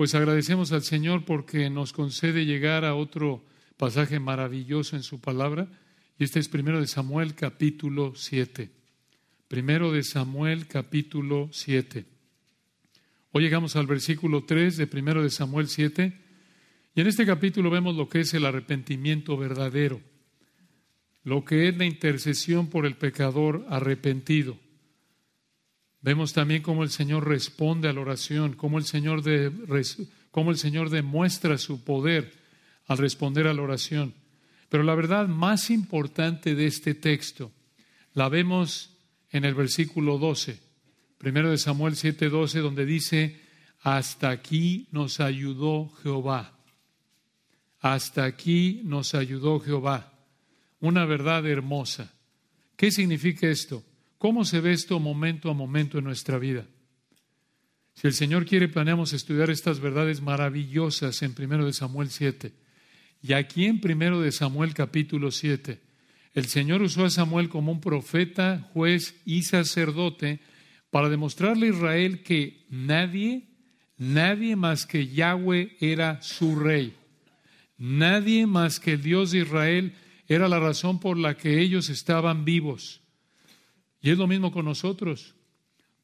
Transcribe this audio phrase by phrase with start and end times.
[0.00, 3.44] Pues agradecemos al Señor porque nos concede llegar a otro
[3.76, 5.68] pasaje maravilloso en su palabra.
[6.18, 8.70] Y este es primero de Samuel capítulo 7.
[9.46, 12.06] Primero de Samuel capítulo 7.
[13.32, 16.18] Hoy llegamos al versículo 3 de primero de Samuel 7.
[16.94, 20.00] Y en este capítulo vemos lo que es el arrepentimiento verdadero,
[21.24, 24.56] lo que es la intercesión por el pecador arrepentido.
[26.02, 29.22] Vemos también cómo el Señor responde a la oración, cómo el Señor,
[30.30, 32.32] cómo el Señor demuestra su poder
[32.86, 34.14] al responder a la oración.
[34.68, 37.52] Pero la verdad más importante de este texto
[38.14, 38.96] la vemos
[39.30, 40.58] en el versículo 12,
[41.18, 43.40] primero de Samuel 7:12, donde dice,
[43.82, 46.56] hasta aquí nos ayudó Jehová.
[47.80, 50.12] Hasta aquí nos ayudó Jehová.
[50.80, 52.12] Una verdad hermosa.
[52.76, 53.82] ¿Qué significa esto?
[54.20, 56.66] ¿Cómo se ve esto momento a momento en nuestra vida?
[57.94, 62.52] Si el Señor quiere, planeamos estudiar estas verdades maravillosas en 1 de Samuel 7.
[63.22, 65.80] Y aquí en 1 de Samuel capítulo 7,
[66.34, 70.40] el Señor usó a Samuel como un profeta, juez y sacerdote
[70.90, 73.48] para demostrarle a Israel que nadie,
[73.96, 76.94] nadie más que Yahweh era su rey.
[77.78, 79.94] Nadie más que el Dios de Israel
[80.28, 83.00] era la razón por la que ellos estaban vivos.
[84.00, 85.34] Y es lo mismo con nosotros.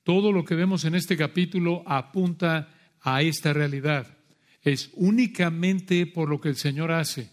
[0.03, 2.69] Todo lo que vemos en este capítulo apunta
[3.01, 4.17] a esta realidad.
[4.63, 7.31] Es únicamente por lo que el Señor hace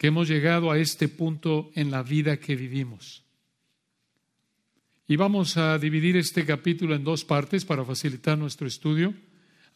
[0.00, 3.22] que hemos llegado a este punto en la vida que vivimos.
[5.06, 9.12] Y vamos a dividir este capítulo en dos partes para facilitar nuestro estudio.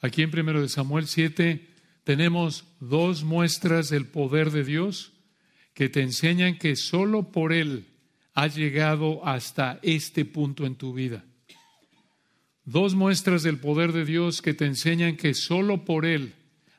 [0.00, 1.68] Aquí en 1 de Samuel 7
[2.04, 5.12] tenemos dos muestras del poder de Dios
[5.74, 7.84] que te enseñan que solo por Él
[8.34, 11.24] has llegado hasta este punto en tu vida.
[12.64, 16.34] Dos muestras del poder de Dios que te enseñan que solo por Él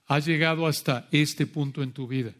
[0.08, 2.34] has llegado hasta este punto en tu vida.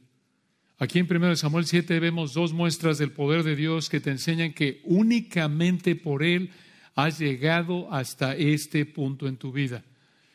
[0.78, 4.54] Aquí en 1 Samuel 7 vemos dos muestras del poder de Dios que te enseñan
[4.54, 6.50] que únicamente por Él
[6.96, 9.84] has llegado hasta este punto en tu vida.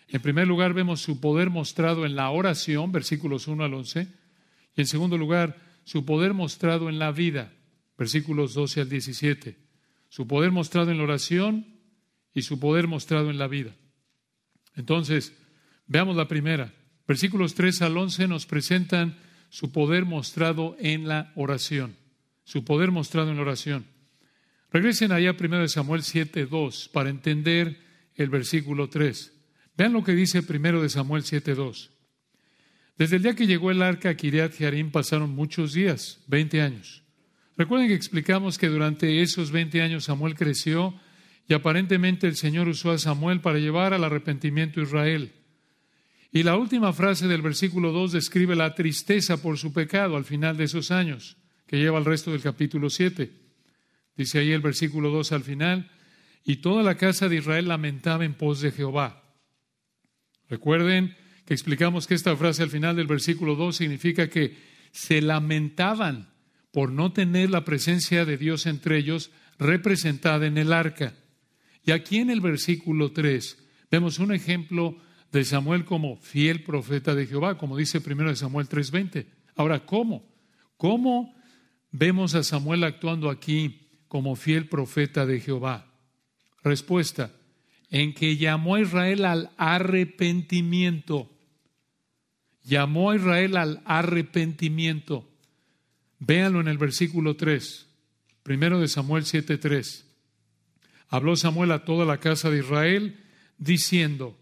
[0.08, 4.08] En primer lugar vemos su poder mostrado en la oración, versículos 1 al 11,
[4.76, 7.52] y en segundo lugar su poder mostrado en la vida,
[8.00, 9.58] versículos 12 al 17.
[10.08, 11.66] Su poder mostrado en la oración
[12.32, 13.76] y su poder mostrado en la vida.
[14.74, 15.34] Entonces,
[15.86, 16.72] veamos la primera.
[17.06, 19.18] Versículos 3 al 11 nos presentan
[19.50, 21.94] su poder mostrado en la oración.
[22.44, 23.84] Su poder mostrado en la oración.
[24.72, 27.82] Regresen allá primero de Samuel 7, 2 para entender
[28.14, 29.30] el versículo 3.
[29.76, 31.90] Vean lo que dice primero de Samuel 7, 2.
[32.96, 36.99] Desde el día que llegó el arca a Kiriat Jearim pasaron muchos días, 20 años.
[37.60, 40.98] Recuerden que explicamos que durante esos 20 años Samuel creció
[41.46, 45.34] y aparentemente el Señor usó a Samuel para llevar al arrepentimiento a Israel.
[46.32, 50.56] Y la última frase del versículo 2 describe la tristeza por su pecado al final
[50.56, 53.30] de esos años, que lleva el resto del capítulo 7.
[54.16, 55.90] Dice ahí el versículo 2 al final,
[56.42, 59.22] y toda la casa de Israel lamentaba en pos de Jehová.
[60.48, 64.56] Recuerden que explicamos que esta frase al final del versículo 2 significa que
[64.92, 66.30] se lamentaban
[66.72, 71.14] por no tener la presencia de Dios entre ellos representada en el arca.
[71.84, 73.58] Y aquí en el versículo 3
[73.90, 74.96] vemos un ejemplo
[75.32, 79.26] de Samuel como fiel profeta de Jehová, como dice primero de Samuel 3:20.
[79.56, 80.28] Ahora, ¿cómo?
[80.76, 81.34] ¿Cómo
[81.90, 85.86] vemos a Samuel actuando aquí como fiel profeta de Jehová?
[86.62, 87.32] Respuesta,
[87.90, 91.30] en que llamó a Israel al arrepentimiento.
[92.62, 95.29] Llamó a Israel al arrepentimiento.
[96.20, 97.86] Véanlo en el versículo 3,
[98.42, 100.04] primero de Samuel 7:3.
[101.08, 103.18] Habló Samuel a toda la casa de Israel
[103.58, 104.38] diciendo,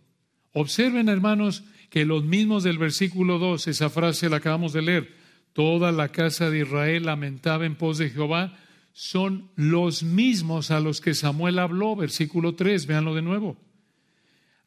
[0.52, 5.14] observen hermanos que los mismos del versículo 2, esa frase la acabamos de leer,
[5.52, 8.58] toda la casa de Israel lamentaba en pos de Jehová,
[8.92, 13.56] son los mismos a los que Samuel habló, versículo 3, véanlo de nuevo.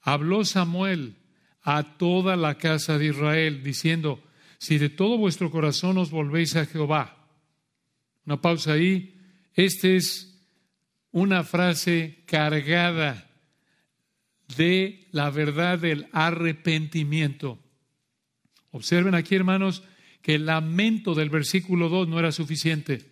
[0.01, 1.15] Habló Samuel
[1.61, 4.23] a toda la casa de Israel diciendo,
[4.61, 7.17] si de todo vuestro corazón os volvéis a Jehová.
[8.27, 9.17] Una pausa ahí.
[9.55, 10.37] Esta es
[11.09, 13.27] una frase cargada
[14.55, 17.57] de la verdad del arrepentimiento.
[18.69, 19.81] Observen aquí, hermanos,
[20.21, 23.09] que el lamento del versículo 2 no era suficiente.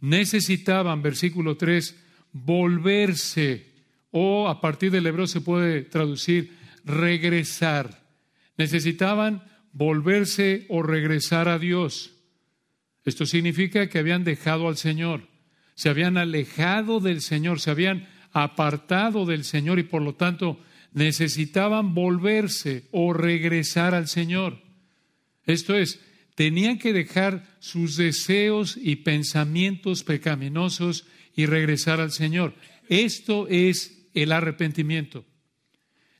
[0.00, 1.96] Necesitaban, versículo 3,
[2.32, 3.72] volverse,
[4.10, 8.04] o a partir del hebreo se puede traducir regresar.
[8.58, 12.12] Necesitaban volverse o regresar a Dios.
[13.04, 15.28] Esto significa que habían dejado al Señor,
[15.74, 20.58] se habían alejado del Señor, se habían apartado del Señor y por lo tanto
[20.94, 24.62] necesitaban volverse o regresar al Señor.
[25.44, 26.00] Esto es,
[26.34, 32.54] tenían que dejar sus deseos y pensamientos pecaminosos y regresar al Señor.
[32.88, 35.26] Esto es el arrepentimiento.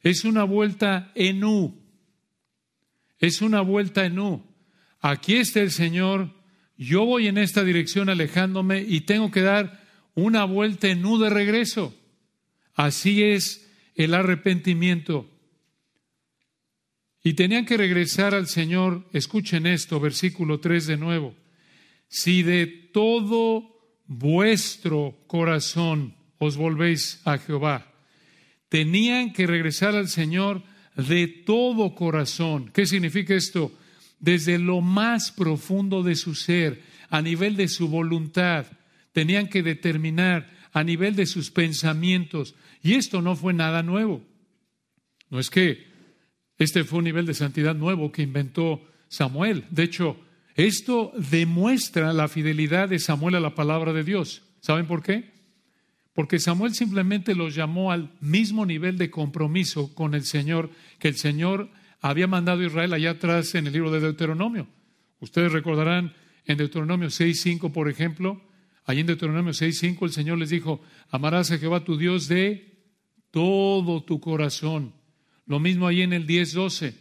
[0.02, 1.85] Es una vuelta en U.
[3.18, 4.44] Es una vuelta en U.
[5.00, 6.34] Aquí está el Señor,
[6.76, 9.84] yo voy en esta dirección alejándome y tengo que dar
[10.14, 11.94] una vuelta en U de regreso.
[12.74, 15.30] Así es el arrepentimiento.
[17.22, 21.34] Y tenían que regresar al Señor, escuchen esto, versículo 3 de nuevo.
[22.08, 27.92] Si de todo vuestro corazón os volvéis a Jehová,
[28.68, 30.62] tenían que regresar al Señor
[30.96, 32.70] de todo corazón.
[32.72, 33.72] ¿Qué significa esto?
[34.18, 38.66] Desde lo más profundo de su ser, a nivel de su voluntad,
[39.12, 42.54] tenían que determinar a nivel de sus pensamientos.
[42.82, 44.22] Y esto no fue nada nuevo.
[45.30, 45.86] No es que
[46.58, 49.64] este fue un nivel de santidad nuevo que inventó Samuel.
[49.70, 50.18] De hecho,
[50.54, 54.42] esto demuestra la fidelidad de Samuel a la palabra de Dios.
[54.60, 55.35] ¿Saben por qué?
[56.16, 61.16] Porque Samuel simplemente los llamó al mismo nivel de compromiso con el Señor que el
[61.16, 61.68] Señor
[62.00, 64.66] había mandado a Israel allá atrás en el libro de Deuteronomio.
[65.20, 66.14] Ustedes recordarán
[66.46, 68.40] en Deuteronomio 6.5, por ejemplo,
[68.86, 70.80] allí en Deuteronomio 6.5 el Señor les dijo,
[71.10, 72.80] amarás a Jehová tu Dios de
[73.30, 74.94] todo tu corazón.
[75.44, 76.94] Lo mismo ahí en el 10.12.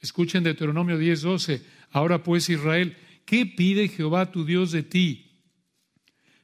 [0.00, 1.62] Escuchen Deuteronomio 10.12.
[1.92, 5.44] Ahora pues Israel, ¿qué pide Jehová tu Dios de ti?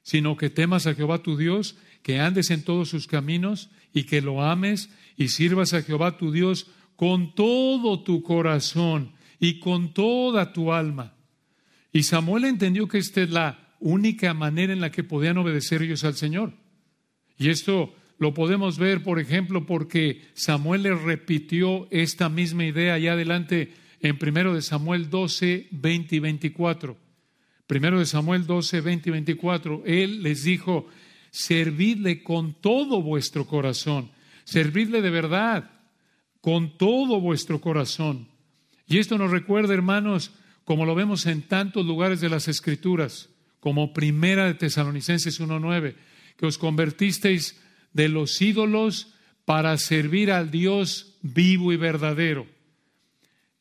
[0.03, 4.21] Sino que temas a Jehová tu Dios, que andes en todos sus caminos y que
[4.21, 10.53] lo ames y sirvas a Jehová tu Dios con todo tu corazón y con toda
[10.53, 11.15] tu alma.
[11.93, 16.05] Y Samuel entendió que esta es la única manera en la que podían obedecer ellos
[16.05, 16.53] al Señor.
[17.39, 23.15] Y esto lo podemos ver, por ejemplo, porque Samuel le repitió esta misma idea allá
[23.15, 26.99] adelante en 1 de Samuel 12, 20 y 24.
[27.67, 29.83] Primero de Samuel 12, 20 y 24.
[29.87, 30.87] Él les dijo,
[31.35, 34.13] servidle con todo vuestro corazón,
[34.45, 35.69] servidle de verdad,
[36.41, 38.29] con todo vuestro corazón.
[38.87, 40.31] Y esto nos recuerda, hermanos,
[40.65, 45.97] como lo vemos en tantos lugares de las Escrituras, como Primera de Tesalonicenses 1.9,
[46.37, 47.61] que os convertisteis
[47.93, 49.13] de los ídolos
[49.45, 52.47] para servir al Dios vivo y verdadero.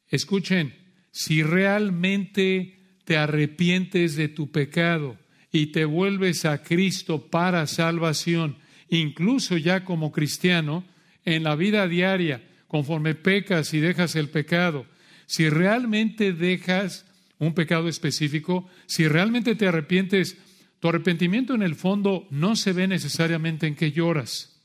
[0.10, 0.76] Escuchen,
[1.10, 5.18] si realmente te arrepientes de tu pecado
[5.54, 8.58] y te vuelves a Cristo para salvación,
[8.90, 10.84] incluso ya como cristiano,
[11.26, 14.88] en la vida diaria, conforme pecas y dejas el pecado,
[15.28, 17.06] si realmente dejas
[17.38, 20.38] un pecado específico, si realmente te arrepientes,
[20.80, 24.60] tu arrepentimiento en el fondo no se ve necesariamente en que lloras.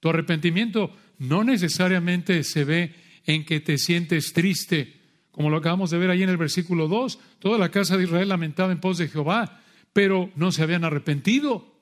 [0.00, 2.94] Tu arrepentimiento no necesariamente se ve
[3.24, 4.95] en que te sientes triste,
[5.36, 7.18] como lo acabamos de ver ahí en el versículo 2.
[7.40, 9.60] Toda la casa de Israel lamentaba en pos de Jehová,
[9.92, 11.76] pero no se habían arrepentido.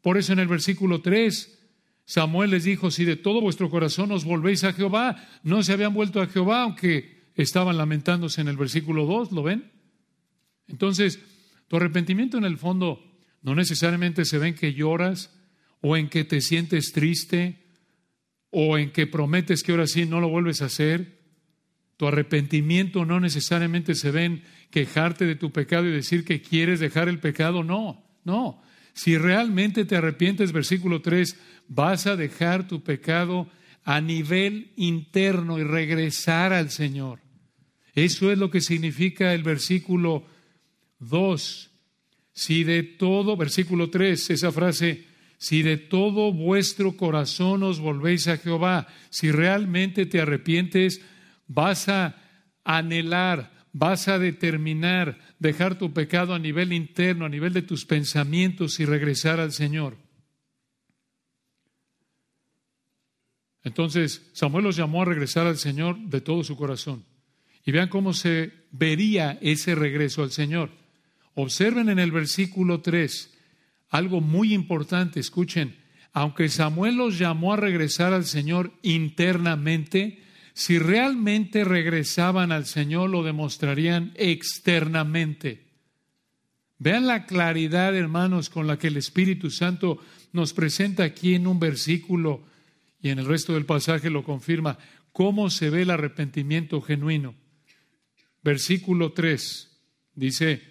[0.00, 1.58] Por eso en el versículo 3
[2.04, 5.92] Samuel les dijo, si de todo vuestro corazón os volvéis a Jehová, no se habían
[5.92, 9.72] vuelto a Jehová, aunque estaban lamentándose en el versículo 2, ¿lo ven?
[10.68, 11.18] Entonces,
[11.66, 13.04] tu arrepentimiento en el fondo
[13.42, 15.36] no necesariamente se ve en que lloras
[15.80, 17.64] o en que te sientes triste
[18.50, 21.19] o en que prometes que ahora sí no lo vuelves a hacer.
[22.00, 26.80] Tu arrepentimiento no necesariamente se ve en quejarte de tu pecado y decir que quieres
[26.80, 27.62] dejar el pecado.
[27.62, 28.62] No, no.
[28.94, 31.36] Si realmente te arrepientes, versículo 3,
[31.68, 33.50] vas a dejar tu pecado
[33.84, 37.18] a nivel interno y regresar al Señor.
[37.94, 40.24] Eso es lo que significa el versículo
[41.00, 41.70] 2.
[42.32, 45.04] Si de todo, versículo 3, esa frase,
[45.36, 51.02] si de todo vuestro corazón os volvéis a Jehová, si realmente te arrepientes,
[51.50, 52.14] vas a
[52.62, 58.78] anhelar, vas a determinar dejar tu pecado a nivel interno, a nivel de tus pensamientos
[58.78, 59.96] y regresar al Señor.
[63.64, 67.04] Entonces Samuel los llamó a regresar al Señor de todo su corazón.
[67.64, 70.70] Y vean cómo se vería ese regreso al Señor.
[71.34, 73.36] Observen en el versículo 3
[73.88, 75.76] algo muy importante, escuchen,
[76.12, 80.22] aunque Samuel los llamó a regresar al Señor internamente,
[80.54, 85.66] si realmente regresaban al Señor lo demostrarían externamente.
[86.78, 89.98] Vean la claridad, hermanos, con la que el Espíritu Santo
[90.32, 92.42] nos presenta aquí en un versículo
[93.02, 94.78] y en el resto del pasaje lo confirma,
[95.12, 97.34] cómo se ve el arrepentimiento genuino.
[98.42, 99.68] Versículo 3
[100.14, 100.62] dice,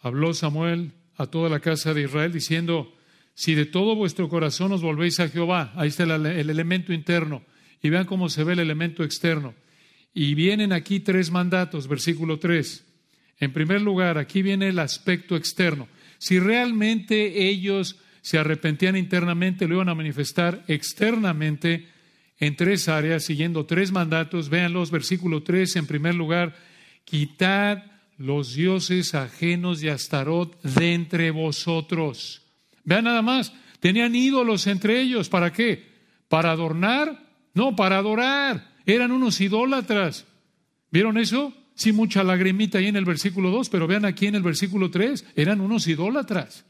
[0.00, 2.94] habló Samuel a toda la casa de Israel diciendo,
[3.34, 7.42] si de todo vuestro corazón os volvéis a Jehová, ahí está el, el elemento interno,
[7.82, 9.54] y vean cómo se ve el elemento externo.
[10.12, 12.84] Y vienen aquí tres mandatos, versículo 3.
[13.38, 15.88] En primer lugar, aquí viene el aspecto externo.
[16.18, 21.88] Si realmente ellos se arrepentían internamente, lo iban a manifestar externamente
[22.38, 24.50] en tres áreas, siguiendo tres mandatos.
[24.50, 26.56] Véanlos, versículo 3, en primer lugar,
[27.04, 27.84] quitad
[28.18, 32.42] los dioses ajenos de Astarot de entre vosotros.
[32.84, 35.88] Vean nada más, tenían ídolos entre ellos, ¿para qué?
[36.28, 37.29] ¿Para adornar?
[37.54, 38.70] No, para adorar.
[38.86, 40.26] Eran unos idólatras.
[40.90, 41.54] ¿Vieron eso?
[41.74, 45.24] Sí, mucha lagrimita ahí en el versículo 2, pero vean aquí en el versículo 3,
[45.34, 46.66] eran unos idólatras.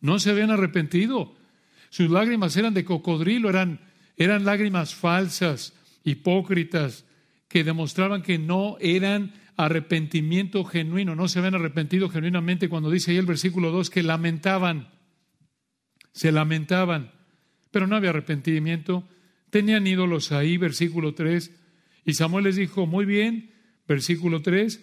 [0.00, 1.34] No se habían arrepentido.
[1.90, 3.80] Sus lágrimas eran de cocodrilo, eran,
[4.16, 7.04] eran lágrimas falsas, hipócritas,
[7.48, 13.18] que demostraban que no eran arrepentimiento genuino, no se habían arrepentido genuinamente cuando dice ahí
[13.18, 14.88] el versículo 2 que lamentaban,
[16.12, 17.12] se lamentaban,
[17.70, 19.04] pero no había arrepentimiento.
[19.54, 21.48] Tenían ídolos ahí, versículo 3.
[22.04, 23.52] Y Samuel les dijo, muy bien,
[23.86, 24.80] versículo 3,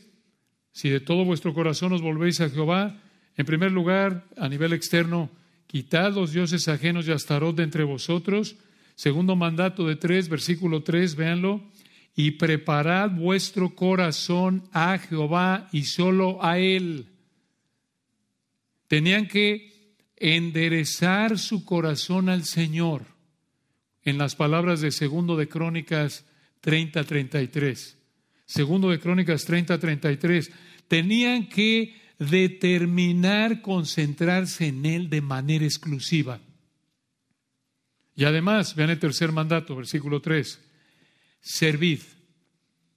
[0.71, 3.01] si de todo vuestro corazón os volvéis a Jehová,
[3.35, 5.29] en primer lugar, a nivel externo,
[5.67, 8.55] quitad los dioses ajenos y Astarot de entre vosotros.
[8.95, 11.69] Segundo mandato de tres, versículo tres, véanlo.
[12.15, 17.07] Y preparad vuestro corazón a Jehová y solo a Él.
[18.87, 23.11] Tenían que enderezar su corazón al Señor.
[24.03, 26.25] En las palabras de Segundo de Crónicas
[26.63, 27.95] 30-33.
[28.45, 30.51] Segundo de Crónicas 30-33.
[30.87, 36.39] Tenían que determinar concentrarse en Él de manera exclusiva.
[38.15, 40.59] Y además, vean el tercer mandato, versículo 3,
[41.39, 41.99] servid.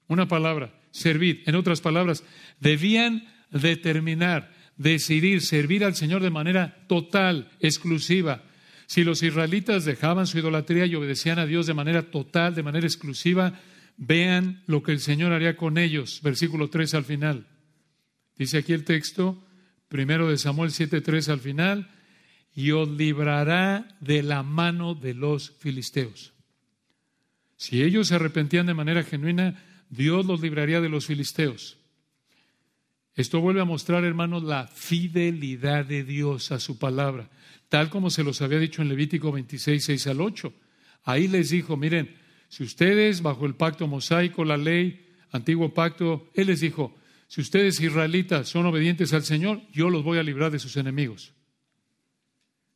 [0.08, 1.38] Una palabra, servid.
[1.46, 2.25] En otras palabras,
[2.61, 8.42] debían determinar, decidir servir al Señor de manera total, exclusiva.
[8.86, 12.86] Si los israelitas dejaban su idolatría y obedecían a Dios de manera total, de manera
[12.86, 13.60] exclusiva,
[13.96, 16.20] vean lo que el Señor haría con ellos.
[16.22, 17.46] Versículo 3 al final.
[18.36, 19.42] Dice aquí el texto,
[19.88, 21.90] primero de Samuel 7:3 al final,
[22.54, 26.32] y os librará de la mano de los filisteos.
[27.56, 31.78] Si ellos se arrepentían de manera genuina, Dios los libraría de los filisteos.
[33.14, 37.30] Esto vuelve a mostrar, hermanos, la fidelidad de Dios a su palabra,
[37.68, 40.52] tal como se los había dicho en Levítico 26, 6 al 8.
[41.04, 42.16] Ahí les dijo, miren,
[42.49, 46.97] si ustedes bajo el pacto mosaico, la ley, antiguo pacto, Él les dijo,
[47.28, 51.35] si ustedes israelitas son obedientes al Señor, yo los voy a librar de sus enemigos.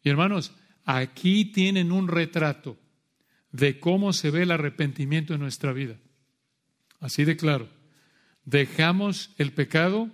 [0.03, 0.53] Y hermanos,
[0.85, 2.79] aquí tienen un retrato
[3.51, 5.99] de cómo se ve el arrepentimiento en nuestra vida.
[7.01, 7.69] Así de claro.
[8.45, 10.11] Dejamos el pecado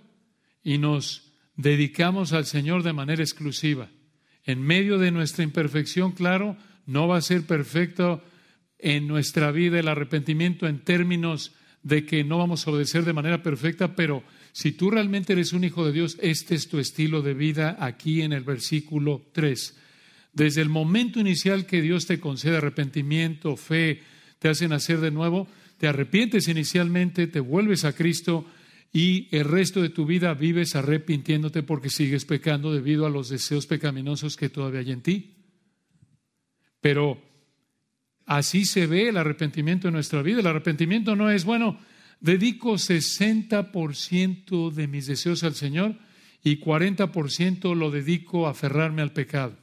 [0.65, 3.87] y nos dedicamos al Señor de manera exclusiva.
[4.43, 8.21] En medio de nuestra imperfección, claro, no va a ser perfecto
[8.79, 11.53] en nuestra vida el arrepentimiento en términos
[11.83, 15.63] de que no vamos a obedecer de manera perfecta, pero si tú realmente eres un
[15.63, 19.77] hijo de Dios, este es tu estilo de vida aquí en el versículo 3.
[20.33, 24.01] Desde el momento inicial que Dios te concede arrepentimiento, fe,
[24.39, 28.45] te hace nacer de nuevo, te arrepientes inicialmente, te vuelves a Cristo
[28.91, 33.67] y el resto de tu vida vives arrepintiéndote porque sigues pecando debido a los deseos
[33.67, 35.35] pecaminosos que todavía hay en ti.
[36.79, 37.21] Pero
[38.25, 40.39] Así se ve el arrepentimiento en nuestra vida.
[40.39, 41.77] El arrepentimiento no es, bueno,
[42.19, 45.95] dedico 60% de mis deseos al Señor
[46.43, 49.55] y 40% lo dedico a aferrarme al pecado.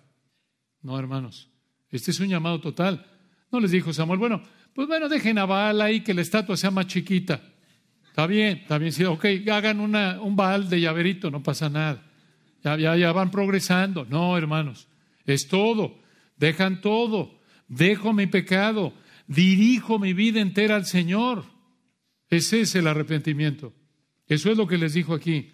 [0.81, 1.49] No, hermanos,
[1.91, 3.07] este es un llamado total.
[3.51, 4.43] No les dijo Samuel, bueno,
[4.75, 7.43] pues bueno, dejen a Baal ahí que la estatua sea más chiquita.
[8.13, 12.03] Está bien, está bien, sí, ok, hagan un Baal de llaverito, no pasa nada.
[12.63, 14.05] Ya, ya, ya van progresando.
[14.05, 14.87] No, hermanos,
[15.27, 15.99] es todo.
[16.37, 17.43] Dejan todo
[17.73, 18.93] dejo mi pecado,
[19.27, 21.45] dirijo mi vida entera al Señor.
[22.29, 23.73] Ese es el arrepentimiento.
[24.29, 25.53] Eso es lo que les dijo aquí.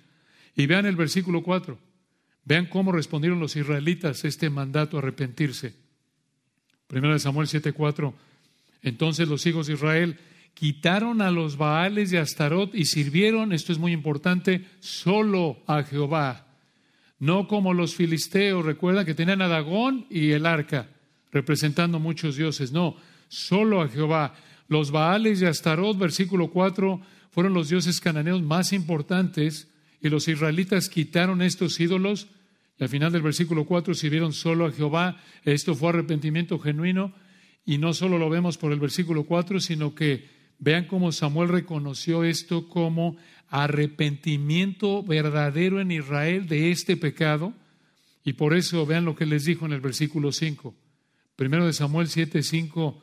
[0.55, 1.79] Y vean el versículo 4.
[2.45, 5.75] Vean cómo respondieron los israelitas este mandato a arrepentirse.
[6.87, 8.15] Primero de Samuel 7:4.
[8.83, 10.19] Entonces los hijos de Israel
[10.55, 16.47] quitaron a los Baales de Astarot y sirvieron, esto es muy importante, solo a Jehová.
[17.19, 20.89] No como los filisteos, recuerda que tenían a Dagón y el arca
[21.33, 22.73] representando muchos dioses.
[22.73, 22.97] No,
[23.29, 24.35] solo a Jehová.
[24.69, 27.01] Los Baales de Astarot, versículo 4,
[27.31, 29.69] fueron los dioses cananeos más importantes
[30.01, 32.29] y los israelitas quitaron estos ídolos
[32.79, 35.21] y al final del versículo 4 sirvieron solo a Jehová.
[35.45, 37.13] Esto fue arrepentimiento genuino
[37.65, 42.25] y no solo lo vemos por el versículo 4, sino que vean cómo Samuel reconoció
[42.25, 43.17] esto como
[43.49, 47.55] arrepentimiento verdadero en Israel de este pecado
[48.25, 50.75] Y por eso vean lo que les dijo en el versículo 5.
[51.35, 53.01] Primero de Samuel 7, 5.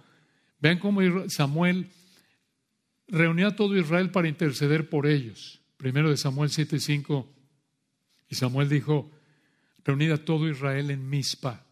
[0.60, 1.88] Vean cómo Samuel
[3.08, 5.62] reunió a todo Israel para interceder por ellos.
[5.78, 7.34] Primero de Samuel 7, 5.
[8.30, 9.12] Y Samuel dijo,
[9.84, 11.66] reunid a todo Israel en Mizpa.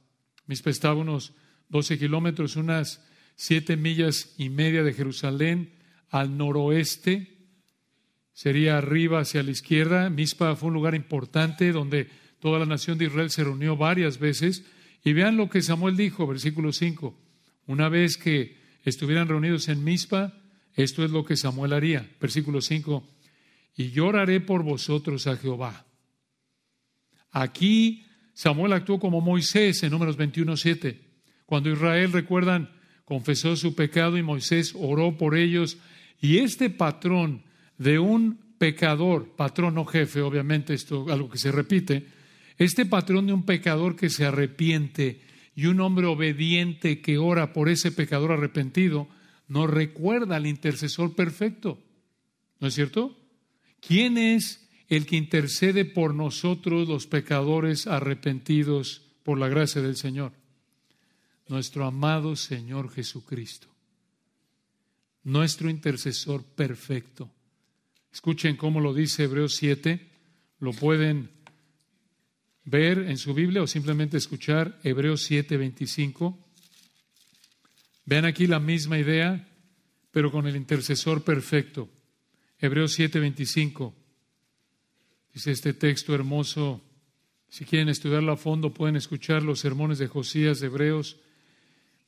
[0.47, 1.33] Mizpa estaba unos
[1.69, 5.73] 12 kilómetros, unas siete millas y media de Jerusalén
[6.09, 7.33] al noroeste,
[8.33, 10.09] sería arriba hacia la izquierda.
[10.09, 12.09] Mizpa fue un lugar importante donde
[12.39, 14.65] toda la nación de Israel se reunió varias veces.
[15.03, 17.17] Y vean lo que Samuel dijo, versículo 5.
[17.67, 20.33] Una vez que estuvieran reunidos en Mizpa,
[20.75, 22.09] esto es lo que Samuel haría.
[22.19, 23.07] Versículo 5.
[23.75, 25.85] Y lloraré por vosotros a Jehová.
[27.31, 30.99] Aquí Samuel actuó como Moisés en números 21, 7.
[31.45, 32.69] Cuando Israel, recuerdan,
[33.05, 35.77] confesó su pecado y Moisés oró por ellos.
[36.21, 37.43] Y este patrón
[37.77, 42.07] de un pecador, patrón o jefe, obviamente esto algo que se repite,
[42.57, 45.21] este patrón de un pecador que se arrepiente
[45.55, 49.07] y un hombre obediente que ora por ese pecador arrepentido,
[49.47, 51.79] nos recuerda al intercesor perfecto.
[52.59, 53.19] ¿No es cierto?
[53.85, 60.31] ¿Quién es el que intercede por nosotros los pecadores arrepentidos por la gracia del Señor?
[61.47, 63.67] Nuestro amado Señor Jesucristo,
[65.23, 67.29] nuestro intercesor perfecto.
[68.11, 70.09] Escuchen cómo lo dice Hebreos 7,
[70.59, 71.29] lo pueden
[72.65, 76.39] ver en su Biblia o simplemente escuchar Hebreos 7, 25.
[78.05, 79.47] Vean aquí la misma idea,
[80.11, 81.89] pero con el intercesor perfecto.
[82.59, 83.93] Hebreos 7, 25.
[85.33, 86.81] Dice este texto hermoso.
[87.49, 91.17] Si quieren estudiarlo a fondo, pueden escuchar los sermones de Josías Hebreos.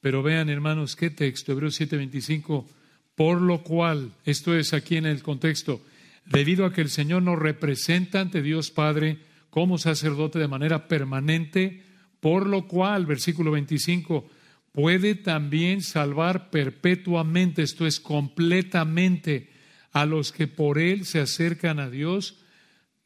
[0.06, 2.70] Pero vean, hermanos, qué texto, Hebreos 7:25,
[3.16, 5.84] por lo cual, esto es aquí en el contexto,
[6.28, 9.18] debido a que el Señor nos representa ante Dios Padre
[9.50, 11.82] como sacerdote de manera permanente,
[12.20, 14.30] por lo cual, versículo 25,
[14.72, 19.50] puede también salvar perpetuamente, esto es completamente,
[19.92, 22.44] a los que por Él se acercan a Dios,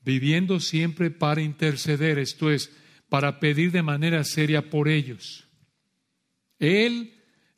[0.04, 2.76] viviendo siempre para interceder, esto es,
[3.08, 5.49] para pedir de manera seria por ellos.
[6.60, 7.14] Él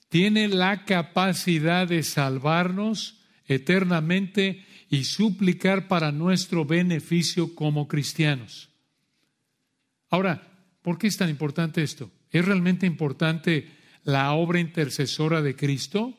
[0.09, 8.69] tiene la capacidad de salvarnos eternamente y suplicar para nuestro beneficio como cristianos.
[10.09, 10.41] Ahora,
[10.81, 12.11] ¿por qué es tan importante esto?
[12.29, 13.69] ¿Es realmente importante
[14.03, 16.17] la obra intercesora de Cristo?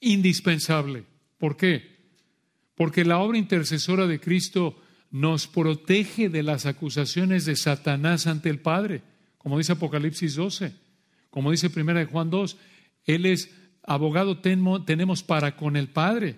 [0.00, 1.04] Indispensable.
[1.38, 1.96] ¿Por qué?
[2.76, 8.60] Porque la obra intercesora de Cristo nos protege de las acusaciones de Satanás ante el
[8.60, 9.02] Padre,
[9.38, 10.85] como dice Apocalipsis 12,
[11.36, 12.56] como dice Primera de Juan 2,
[13.04, 16.36] Él es abogado tenemos para con el Padre.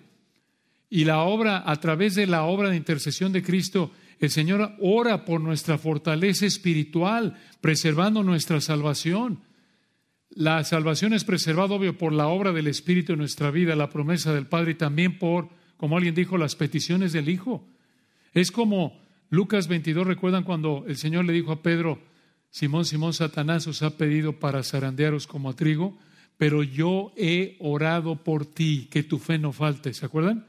[0.90, 5.24] Y la obra, a través de la obra de intercesión de Cristo, el Señor ora
[5.24, 9.38] por nuestra fortaleza espiritual, preservando nuestra salvación.
[10.30, 14.34] La salvación es preservada, obvio, por la obra del Espíritu en nuestra vida, la promesa
[14.34, 17.64] del Padre y también por, como alguien dijo, las peticiones del Hijo.
[18.32, 22.00] Es como Lucas 22, recuerdan cuando el Señor le dijo a Pedro,
[22.50, 25.98] Simón, Simón, Satanás os ha pedido para zarandearos como a trigo,
[26.36, 30.46] pero yo he orado por ti, que tu fe no falte, ¿se acuerdan?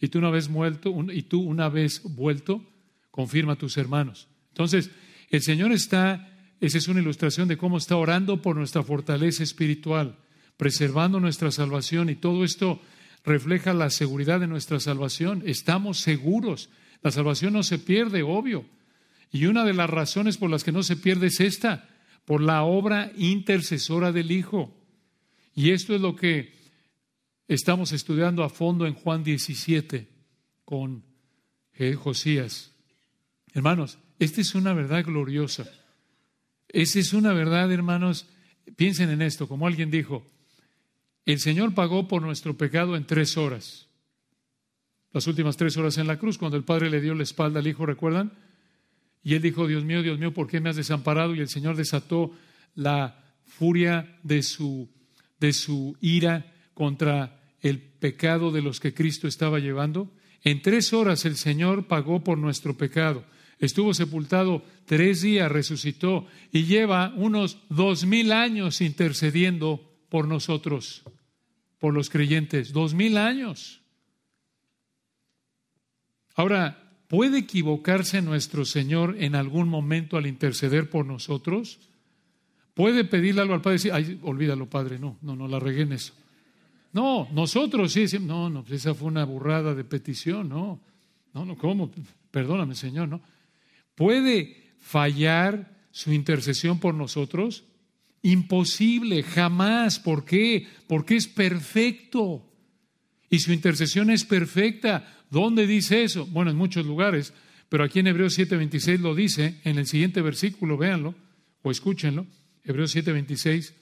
[0.00, 2.64] Y tú una vez muerto, y tú una vez vuelto,
[3.10, 4.28] confirma a tus hermanos.
[4.48, 4.90] Entonces,
[5.30, 6.28] el Señor está,
[6.60, 10.16] esa es una ilustración de cómo está orando por nuestra fortaleza espiritual,
[10.56, 12.80] preservando nuestra salvación y todo esto
[13.24, 15.42] refleja la seguridad de nuestra salvación.
[15.46, 16.70] Estamos seguros.
[17.02, 18.64] La salvación no se pierde, obvio.
[19.32, 21.88] Y una de las razones por las que no se pierde es esta,
[22.24, 24.76] por la obra intercesora del Hijo.
[25.54, 26.52] Y esto es lo que
[27.48, 30.06] estamos estudiando a fondo en Juan 17
[30.64, 31.02] con
[31.96, 32.72] Josías.
[33.54, 35.68] Hermanos, esta es una verdad gloriosa.
[36.68, 38.28] Esa es una verdad, hermanos.
[38.76, 40.24] Piensen en esto, como alguien dijo,
[41.24, 43.88] el Señor pagó por nuestro pecado en tres horas.
[45.12, 47.66] Las últimas tres horas en la cruz, cuando el Padre le dio la espalda al
[47.66, 48.32] Hijo, ¿recuerdan?
[49.22, 51.34] Y él dijo, Dios mío, Dios mío, ¿por qué me has desamparado?
[51.34, 52.32] Y el Señor desató
[52.74, 54.88] la furia de su,
[55.38, 60.10] de su ira contra el pecado de los que Cristo estaba llevando.
[60.42, 63.24] En tres horas el Señor pagó por nuestro pecado
[63.62, 71.04] estuvo sepultado tres días, resucitó y lleva unos dos mil años intercediendo por nosotros,
[71.78, 73.80] por los creyentes, dos mil años.
[76.34, 76.81] Ahora,
[77.12, 81.78] ¿puede equivocarse nuestro Señor en algún momento al interceder por nosotros?
[82.72, 85.82] ¿Puede pedirle algo al Padre y decir, ay, olvídalo, Padre, no, no, no la regué
[85.82, 86.14] en eso?
[86.94, 90.80] No, nosotros sí no, no, pues esa fue una burrada de petición, no,
[91.34, 91.90] no, no, ¿cómo?
[92.30, 93.20] Perdóname, Señor, no
[93.94, 97.64] puede fallar su intercesión por nosotros?
[98.22, 99.98] Imposible, jamás.
[99.98, 100.66] ¿Por qué?
[100.86, 102.42] Porque es perfecto.
[103.32, 105.24] Y su intercesión es perfecta.
[105.30, 106.26] ¿Dónde dice eso?
[106.26, 107.32] Bueno, en muchos lugares,
[107.70, 111.14] pero aquí en Hebreos 7:26 lo dice, en el siguiente versículo, véanlo
[111.62, 112.26] o escúchenlo,
[112.62, 113.72] Hebreos 7:26,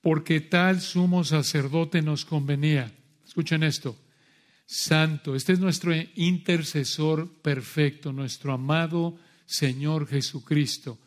[0.00, 2.92] porque tal sumo sacerdote nos convenía.
[3.24, 3.96] Escuchen esto,
[4.66, 10.98] santo, este es nuestro intercesor perfecto, nuestro amado Señor Jesucristo.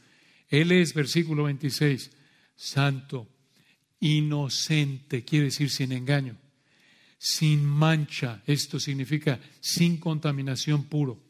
[0.47, 2.09] Él es, versículo 26,
[2.55, 3.27] santo,
[3.99, 6.37] inocente, quiere decir sin engaño,
[7.23, 11.21] sin mancha, esto significa sin contaminación puro,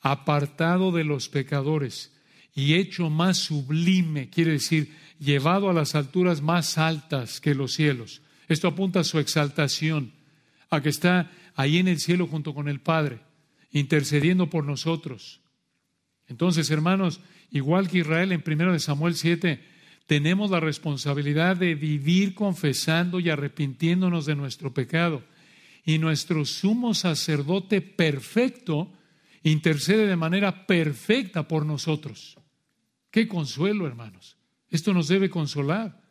[0.00, 2.12] apartado de los pecadores
[2.54, 8.22] y hecho más sublime, quiere decir llevado a las alturas más altas que los cielos.
[8.46, 10.12] Esto apunta a su exaltación,
[10.70, 13.18] a que está ahí en el cielo junto con el Padre,
[13.72, 15.40] intercediendo por nosotros.
[16.28, 17.18] Entonces, hermanos,
[17.50, 19.60] igual que Israel en 1 Samuel 7,
[20.06, 25.24] tenemos la responsabilidad de vivir confesando y arrepintiéndonos de nuestro pecado.
[25.84, 28.92] Y nuestro sumo sacerdote perfecto
[29.42, 32.36] intercede de manera perfecta por nosotros.
[33.10, 34.36] Qué consuelo, hermanos.
[34.68, 36.02] Esto nos debe consolar.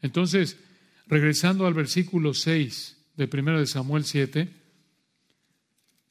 [0.00, 0.58] Entonces,
[1.06, 4.52] regresando al versículo 6 de 1 de Samuel 7,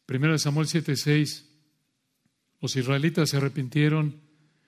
[0.08, 1.50] 1 de Samuel 7, 6,
[2.62, 4.22] los israelitas se arrepintieron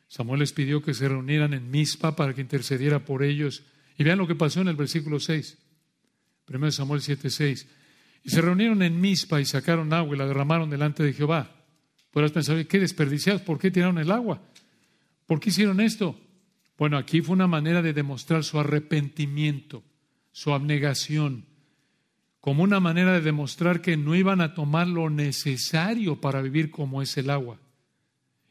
[0.07, 3.63] Samuel les pidió que se reunieran en Mizpa para que intercediera por ellos.
[3.97, 5.57] Y vean lo que pasó en el versículo 6.
[6.47, 7.67] 1 Samuel 7, 6.
[8.23, 11.55] Y se reunieron en Mizpa y sacaron agua y la derramaron delante de Jehová.
[12.11, 13.41] Podrás pensar, ¿qué desperdiciados?
[13.41, 14.41] ¿Por qué tiraron el agua?
[15.25, 16.19] ¿Por qué hicieron esto?
[16.77, 19.83] Bueno, aquí fue una manera de demostrar su arrepentimiento,
[20.31, 21.45] su abnegación,
[22.41, 27.01] como una manera de demostrar que no iban a tomar lo necesario para vivir como
[27.01, 27.59] es el agua.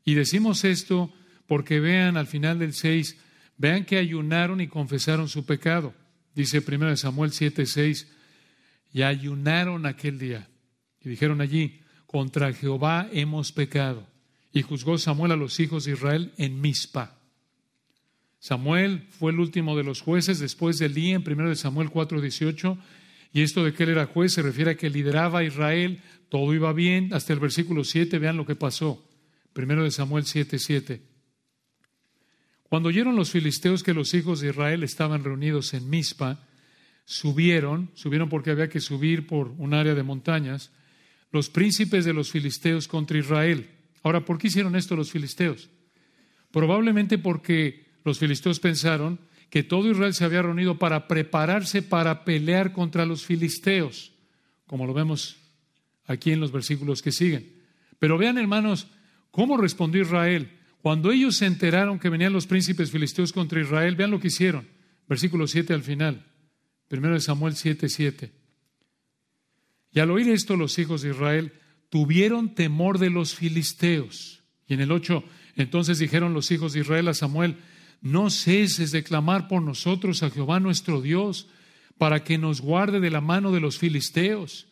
[0.05, 1.12] Y decimos esto
[1.46, 3.16] porque vean al final del 6,
[3.57, 5.94] vean que ayunaron y confesaron su pecado.
[6.35, 8.09] Dice 1 Samuel 7, 6,
[8.92, 10.48] y ayunaron aquel día.
[11.02, 14.07] Y dijeron allí, contra Jehová hemos pecado.
[14.52, 17.18] Y juzgó Samuel a los hijos de Israel en Mizpa.
[18.38, 22.78] Samuel fue el último de los jueces después del día en 1 Samuel 4, 18.
[23.33, 26.54] Y esto de que él era juez se refiere a que lideraba a Israel, todo
[26.54, 29.04] iba bien, hasta el versículo 7, vean lo que pasó.
[29.57, 31.13] 1 Samuel 7, 7.
[32.74, 36.44] Cuando oyeron los filisteos que los hijos de Israel estaban reunidos en Mizpa,
[37.04, 40.72] subieron, subieron porque había que subir por un área de montañas,
[41.30, 43.70] los príncipes de los filisteos contra Israel.
[44.02, 45.70] Ahora, ¿por qué hicieron esto los filisteos?
[46.50, 52.72] Probablemente porque los filisteos pensaron que todo Israel se había reunido para prepararse para pelear
[52.72, 54.10] contra los filisteos,
[54.66, 55.37] como lo vemos
[56.06, 57.52] aquí en los versículos que siguen.
[58.00, 58.88] Pero vean, hermanos,
[59.30, 60.50] cómo respondió Israel.
[60.85, 64.68] Cuando ellos se enteraron que venían los príncipes filisteos contra Israel, vean lo que hicieron.
[65.09, 66.27] Versículo 7 al final.
[66.88, 68.31] Primero de Samuel 7, 7.
[69.92, 71.55] Y al oír esto los hijos de Israel
[71.88, 74.42] tuvieron temor de los filisteos.
[74.66, 75.25] Y en el 8,
[75.57, 77.57] entonces dijeron los hijos de Israel a Samuel,
[78.03, 81.49] no ceses de clamar por nosotros a Jehová nuestro Dios,
[81.97, 84.66] para que nos guarde de la mano de los filisteos.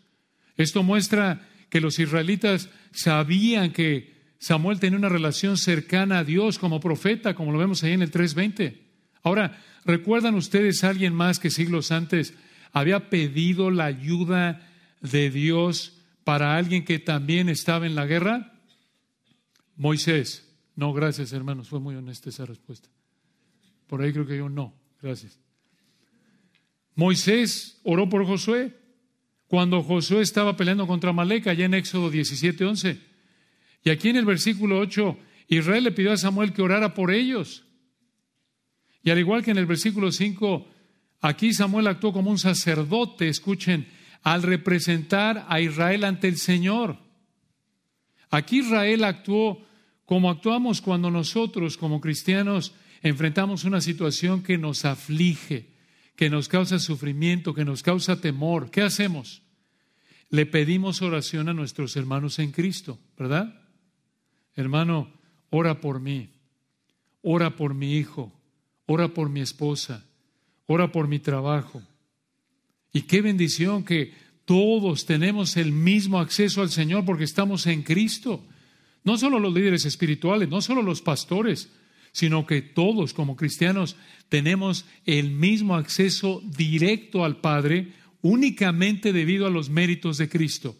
[0.59, 6.81] Esto muestra que los israelitas sabían que Samuel tenía una relación cercana a Dios como
[6.81, 8.76] profeta, como lo vemos ahí en el 3.20.
[9.22, 12.35] Ahora, ¿recuerdan ustedes a alguien más que siglos antes
[12.72, 14.68] había pedido la ayuda
[15.00, 18.55] de Dios para alguien que también estaba en la guerra?
[19.76, 20.52] Moisés.
[20.74, 22.88] No, gracias hermanos, fue muy honesta esa respuesta.
[23.87, 25.38] Por ahí creo que yo no, gracias.
[26.96, 28.76] Moisés oró por Josué
[29.46, 33.12] cuando Josué estaba peleando contra Malek allá en Éxodo 17:11.
[33.85, 35.18] Y aquí en el versículo 8,
[35.49, 37.64] Israel le pidió a Samuel que orara por ellos.
[39.03, 40.68] Y al igual que en el versículo 5,
[41.21, 43.88] aquí Samuel actuó como un sacerdote, escuchen,
[44.23, 46.99] al representar a Israel ante el Señor.
[48.31, 49.66] Aquí Israel actuó
[50.05, 55.73] como actuamos cuando nosotros como cristianos enfrentamos una situación que nos aflige,
[56.14, 58.71] que nos causa sufrimiento, que nos causa temor.
[58.71, 59.42] ¿Qué hacemos?
[60.31, 63.62] Le pedimos oración a nuestros hermanos en Cristo, ¿verdad?
[64.54, 65.12] Hermano,
[65.50, 66.30] ora por mí,
[67.22, 68.32] ora por mi hijo,
[68.86, 70.04] ora por mi esposa,
[70.66, 71.82] ora por mi trabajo.
[72.92, 74.12] Y qué bendición que
[74.44, 78.44] todos tenemos el mismo acceso al Señor porque estamos en Cristo.
[79.04, 81.70] No solo los líderes espirituales, no solo los pastores,
[82.12, 83.96] sino que todos como cristianos
[84.28, 90.76] tenemos el mismo acceso directo al Padre únicamente debido a los méritos de Cristo.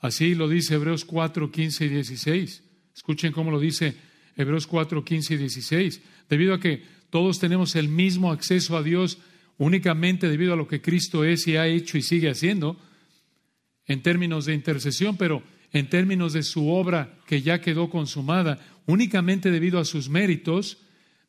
[0.00, 2.62] Así lo dice Hebreos 4, 15 y 16.
[2.94, 3.94] Escuchen cómo lo dice
[4.36, 6.02] Hebreos 4, 15 y 16.
[6.28, 9.18] Debido a que todos tenemos el mismo acceso a Dios
[9.58, 12.78] únicamente debido a lo que Cristo es y ha hecho y sigue haciendo
[13.86, 19.50] en términos de intercesión, pero en términos de su obra que ya quedó consumada, únicamente
[19.50, 20.78] debido a sus méritos,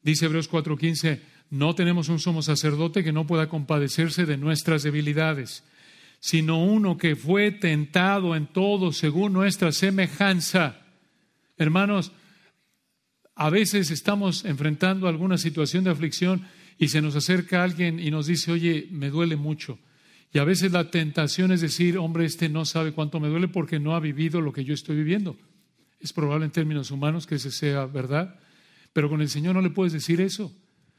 [0.01, 5.63] dice Hebreos 4:15, no tenemos un sumo sacerdote que no pueda compadecerse de nuestras debilidades,
[6.21, 10.79] sino uno que fue tentado en todo según nuestra semejanza.
[11.57, 12.11] Hermanos,
[13.35, 18.27] a veces estamos enfrentando alguna situación de aflicción y se nos acerca alguien y nos
[18.27, 19.79] dice, oye, me duele mucho.
[20.31, 23.79] Y a veces la tentación es decir, hombre, este no sabe cuánto me duele porque
[23.79, 25.35] no ha vivido lo que yo estoy viviendo.
[25.99, 28.39] Es probable en términos humanos que ese sea verdad,
[28.93, 30.55] pero con el Señor no le puedes decir eso,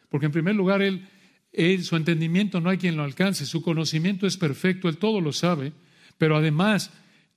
[0.09, 1.09] porque en primer lugar él,
[1.53, 5.73] su entendimiento no hay quien lo alcance, su conocimiento es perfecto, Él todo lo sabe,
[6.19, 6.91] pero además,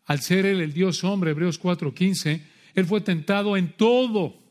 [0.06, 2.41] al ser Él el Dios hombre, Hebreos 4:15,
[2.73, 4.41] Él fue tentado en todo.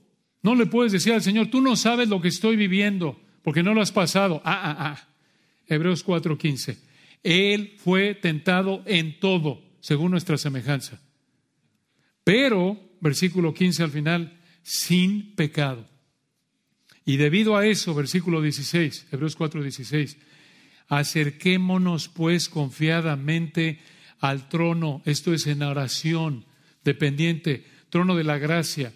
[0.42, 3.72] No le puedes decir al Señor, tú no sabes lo que estoy viviendo, porque no
[3.72, 4.42] lo has pasado.
[4.44, 5.08] Ah, ah, ah.
[5.66, 6.76] Hebreos 4:15.
[7.22, 11.00] Él fue tentado en todo, según nuestra semejanza.
[12.22, 15.86] Pero, versículo 15 al final, sin pecado.
[17.04, 20.16] Y debido a eso, versículo 16, Hebreos 4, 16,
[20.88, 23.80] acerquémonos pues confiadamente
[24.20, 26.44] al trono, esto es en oración,
[26.82, 28.92] dependiente, trono de la gracia.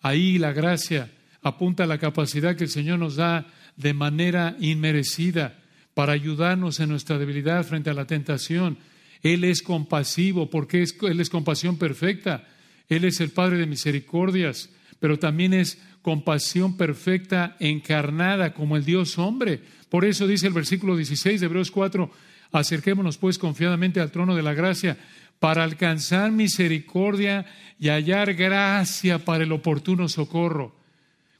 [0.00, 1.10] Ahí la gracia
[1.42, 3.46] apunta a la capacidad que el Señor nos da
[3.76, 5.58] de manera inmerecida
[5.94, 8.78] para ayudarnos en nuestra debilidad frente a la tentación.
[9.22, 12.48] Él es compasivo porque Él es compasión perfecta.
[12.88, 14.70] Él es el Padre de misericordias,
[15.00, 19.60] pero también es compasión perfecta encarnada como el Dios hombre.
[19.88, 22.10] Por eso dice el versículo 16 de Hebreos 4,
[22.52, 24.96] acerquémonos pues confiadamente al trono de la gracia
[25.40, 27.46] para alcanzar misericordia
[27.78, 30.76] y hallar gracia para el oportuno socorro.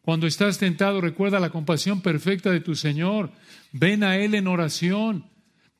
[0.02, 3.30] Cuando estás tentado, recuerda la compasión perfecta de tu Señor.
[3.72, 5.26] Ven a Él en oración.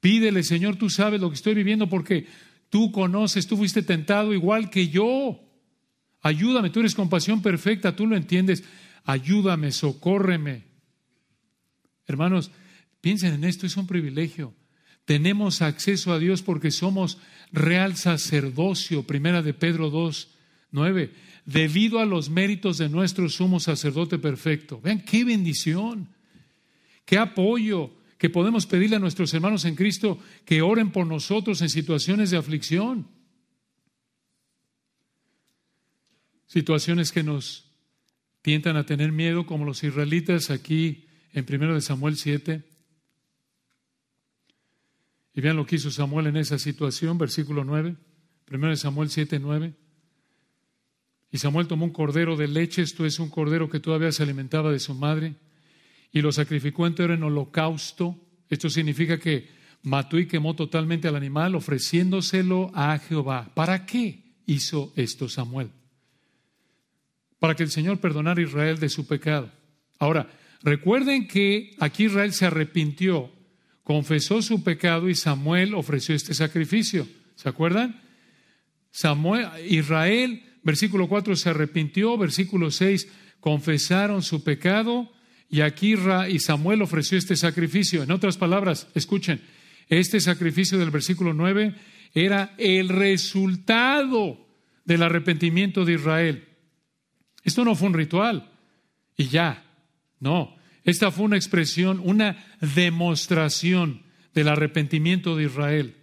[0.00, 2.26] Pídele, Señor, tú sabes lo que estoy viviendo porque
[2.68, 5.40] tú conoces, tú fuiste tentado igual que yo.
[6.22, 8.64] Ayúdame, tú eres compasión perfecta, tú lo entiendes.
[9.04, 10.64] Ayúdame, socórreme.
[12.06, 12.50] Hermanos,
[13.00, 14.54] piensen en esto, es un privilegio.
[15.04, 17.18] Tenemos acceso a Dios porque somos
[17.52, 20.28] real sacerdocio, primera de Pedro 2,
[20.72, 21.12] 9
[21.44, 24.80] debido a los méritos de nuestro sumo sacerdote perfecto.
[24.80, 26.08] Vean qué bendición,
[27.04, 31.68] qué apoyo que podemos pedirle a nuestros hermanos en Cristo que oren por nosotros en
[31.68, 33.08] situaciones de aflicción.
[36.50, 37.70] Situaciones que nos
[38.42, 42.64] tientan a tener miedo, como los israelitas aquí en 1 Samuel 7.
[45.32, 47.94] Y vean lo que hizo Samuel en esa situación, versículo 9,
[48.50, 49.74] 1 Samuel 7, 9.
[51.30, 54.72] Y Samuel tomó un cordero de leche, esto es un cordero que todavía se alimentaba
[54.72, 55.36] de su madre,
[56.10, 58.18] y lo sacrificó entero en holocausto.
[58.48, 59.48] Esto significa que
[59.84, 63.52] mató y quemó totalmente al animal, ofreciéndoselo a Jehová.
[63.54, 65.70] ¿Para qué hizo esto Samuel?
[67.40, 69.50] Para que el Señor perdonara a Israel de su pecado.
[69.98, 70.30] Ahora,
[70.62, 73.32] recuerden que aquí Israel se arrepintió,
[73.82, 77.08] confesó su pecado y Samuel ofreció este sacrificio.
[77.34, 78.00] ¿Se acuerdan?
[78.92, 83.08] Samuel, Israel versículo 4 se arrepintió, versículo 6
[83.40, 85.10] confesaron su pecado
[85.48, 85.94] y aquí
[86.28, 88.02] y Samuel ofreció este sacrificio.
[88.02, 89.40] En otras palabras, escuchen,
[89.88, 91.74] este sacrificio del versículo 9
[92.14, 94.46] era el resultado
[94.84, 96.48] del arrepentimiento de Israel.
[97.42, 98.50] Esto no fue un ritual
[99.16, 99.64] y ya,
[100.18, 104.02] no, esta fue una expresión, una demostración
[104.34, 105.96] del arrepentimiento de Israel.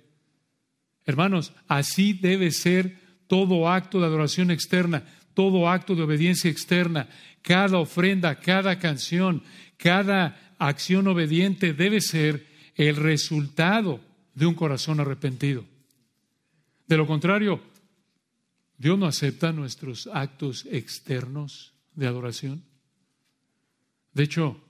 [1.05, 7.07] Hermanos, así debe ser todo acto de adoración externa, todo acto de obediencia externa,
[7.41, 9.43] cada ofrenda, cada canción,
[9.77, 12.45] cada acción obediente debe ser
[12.75, 14.01] el resultado
[14.33, 15.65] de un corazón arrepentido.
[16.87, 17.61] De lo contrario,
[18.77, 22.63] Dios no acepta nuestros actos externos de adoración.
[24.13, 24.61] De hecho,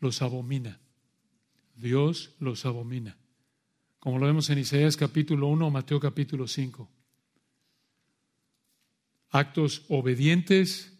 [0.00, 0.80] los abomina.
[1.76, 3.16] Dios los abomina.
[3.98, 6.88] Como lo vemos en Isaías capítulo 1 o Mateo capítulo 5
[9.30, 10.92] actos obedientes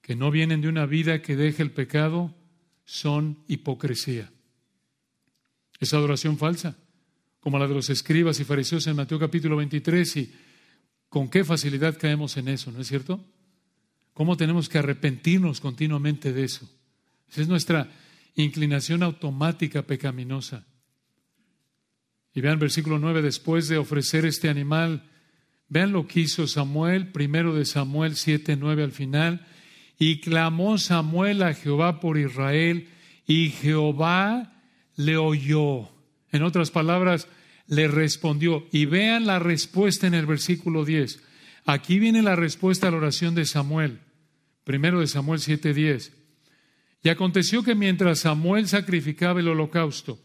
[0.00, 2.34] que no vienen de una vida que deje el pecado
[2.84, 4.30] son hipocresía.
[5.80, 6.76] Es adoración falsa,
[7.40, 10.34] como la de los escribas y fariseos en Mateo capítulo 23 y
[11.12, 13.22] con qué facilidad caemos en eso, ¿no es cierto?
[14.14, 16.66] ¿Cómo tenemos que arrepentirnos continuamente de eso?
[17.30, 17.90] Esa es nuestra
[18.34, 20.64] inclinación automática pecaminosa.
[22.32, 25.08] Y vean versículo 9, después de ofrecer este animal
[25.72, 29.46] Vean lo que hizo Samuel, primero de Samuel 7, 9 al final.
[29.98, 32.90] Y clamó Samuel a Jehová por Israel,
[33.26, 34.52] y Jehová
[34.96, 35.88] le oyó.
[36.30, 37.26] En otras palabras,
[37.72, 38.66] le respondió.
[38.70, 41.22] Y vean la respuesta en el versículo 10.
[41.64, 44.00] Aquí viene la respuesta a la oración de Samuel.
[44.62, 46.12] Primero de Samuel 7:10.
[47.02, 50.20] Y aconteció que mientras Samuel sacrificaba el holocausto,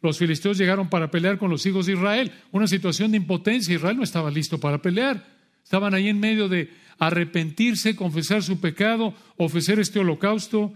[0.00, 2.30] los filisteos llegaron para pelear con los hijos de Israel.
[2.52, 3.74] Una situación de impotencia.
[3.74, 5.26] Israel no estaba listo para pelear.
[5.64, 10.72] Estaban ahí en medio de arrepentirse, confesar su pecado, ofrecer este holocausto.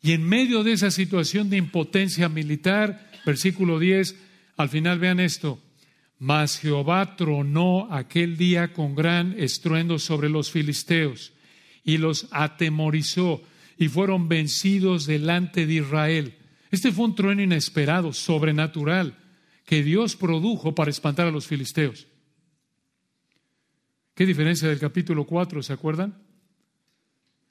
[0.00, 4.14] Y en medio de esa situación de impotencia militar, versículo 10,
[4.56, 5.60] al final vean esto,
[6.24, 11.34] mas Jehová tronó aquel día con gran estruendo sobre los filisteos
[11.84, 13.42] y los atemorizó
[13.76, 16.38] y fueron vencidos delante de Israel.
[16.70, 19.18] Este fue un trueno inesperado, sobrenatural,
[19.66, 22.06] que Dios produjo para espantar a los filisteos.
[24.14, 26.22] ¿Qué diferencia del capítulo 4, se acuerdan?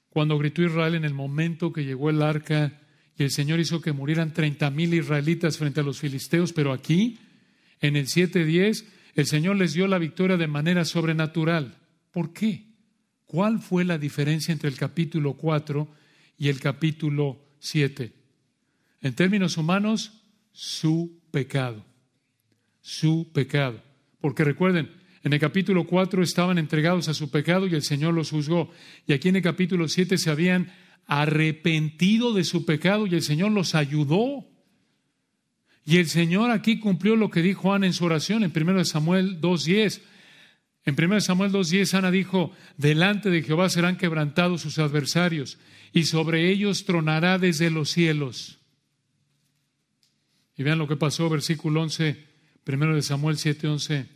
[0.10, 2.82] Cuando gritó Israel en el momento que llegó el arca
[3.20, 7.20] y el Señor hizo que murieran treinta mil israelitas frente a los filisteos, pero aquí,
[7.82, 11.78] en el 7.10, el Señor les dio la victoria de manera sobrenatural.
[12.12, 12.66] ¿Por qué?
[13.26, 15.88] ¿Cuál fue la diferencia entre el capítulo 4
[16.38, 18.14] y el capítulo 7?
[19.02, 21.84] En términos humanos, su pecado.
[22.82, 23.82] Su pecado.
[24.22, 24.92] Porque recuerden,
[25.24, 28.72] en el capítulo 4 estaban entregados a su pecado y el Señor los juzgó.
[29.08, 30.72] Y aquí en el capítulo 7 se habían
[31.06, 34.46] arrepentido de su pecado y el Señor los ayudó.
[35.86, 39.42] Y el Señor aquí cumplió lo que dijo Ana en su oración en 1 Samuel
[39.42, 40.02] 2.10.
[40.86, 45.58] En 1 Samuel 2.10 Ana dijo, delante de Jehová serán quebrantados sus adversarios
[45.92, 48.60] y sobre ellos tronará desde los cielos.
[50.56, 52.28] Y vean lo que pasó, versículo 11,
[52.66, 54.08] 1 de Samuel 7.11.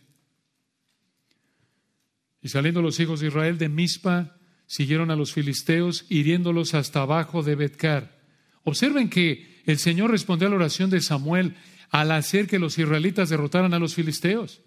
[2.41, 7.43] Y saliendo los hijos de Israel de Mizpa, siguieron a los filisteos, hiriéndolos hasta abajo
[7.43, 8.21] de Betcar.
[8.63, 11.55] Observen que el Señor respondió a la oración de Samuel
[11.89, 14.61] al hacer que los israelitas derrotaran a los filisteos.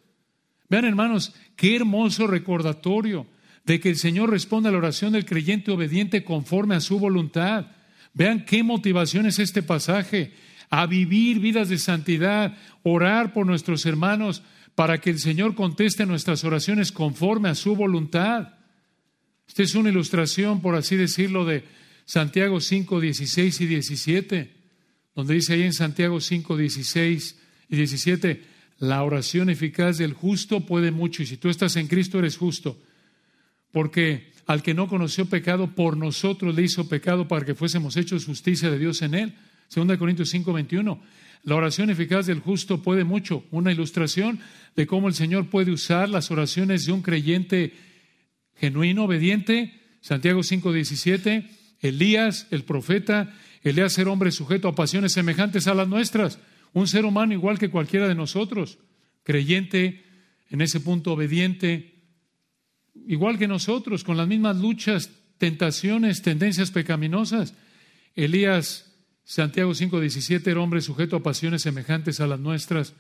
[0.68, 3.26] Vean, hermanos, qué hermoso recordatorio
[3.64, 7.66] de que el Señor responde a la oración del creyente obediente conforme a su voluntad.
[8.12, 10.34] Vean qué motivación es este pasaje,
[10.68, 14.42] a vivir vidas de santidad, orar por nuestros hermanos
[14.74, 18.54] para que el Señor conteste nuestras oraciones conforme a su voluntad.
[19.48, 21.64] Esta es una ilustración, por así decirlo, de
[22.04, 24.60] Santiago 5, 16 y 17,
[25.20, 28.42] donde dice ahí en Santiago 5, 16 y 17,
[28.78, 32.78] la oración eficaz del justo puede mucho, y si tú estás en Cristo eres justo,
[33.70, 38.24] porque al que no conoció pecado, por nosotros le hizo pecado para que fuésemos hechos
[38.24, 39.35] justicia de Dios en él.
[39.74, 41.02] 2 Corintios 5, 21.
[41.44, 43.44] La oración eficaz del justo puede mucho.
[43.50, 44.40] Una ilustración
[44.74, 47.74] de cómo el Señor puede usar las oraciones de un creyente
[48.56, 49.74] genuino, obediente.
[50.00, 51.46] Santiago 5:17,
[51.80, 56.38] Elías, el profeta, Elías era hombre sujeto a pasiones semejantes a las nuestras,
[56.73, 58.79] un ser humano igual que cualquiera de nosotros,
[59.23, 60.05] creyente,
[60.51, 61.94] en ese punto obediente,
[63.07, 67.55] igual que nosotros, con las mismas luchas, tentaciones, tendencias pecaminosas.
[68.14, 68.92] Elías,
[69.25, 72.94] Santiago 5:17, era hombre sujeto a pasiones semejantes a las nuestras.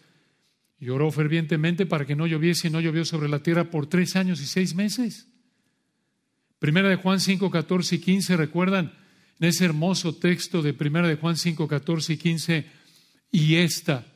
[0.78, 4.16] Y oró fervientemente para que no lloviese y no llovió sobre la tierra por tres
[4.16, 5.28] años y seis meses.
[6.58, 8.94] Primera de Juan 5, 14 y 15, recuerdan
[9.48, 12.66] ese hermoso texto de Primera de Juan 5, 14 y 15,
[13.32, 14.06] y esta,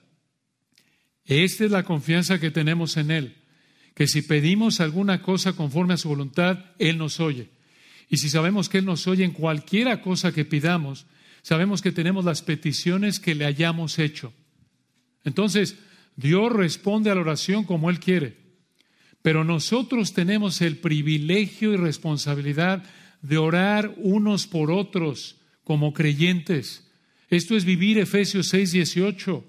[1.24, 3.36] esta es la confianza que tenemos en Él,
[3.94, 7.48] que si pedimos alguna cosa conforme a su voluntad, Él nos oye.
[8.10, 11.06] Y si sabemos que Él nos oye en cualquiera cosa que pidamos,
[11.42, 14.32] sabemos que tenemos las peticiones que le hayamos hecho.
[15.24, 15.76] Entonces,
[16.16, 18.36] Dios responde a la oración como Él quiere.
[19.22, 22.84] Pero nosotros tenemos el privilegio y responsabilidad
[23.24, 26.86] de orar unos por otros como creyentes.
[27.30, 29.42] Esto es vivir Efesios 6, 18.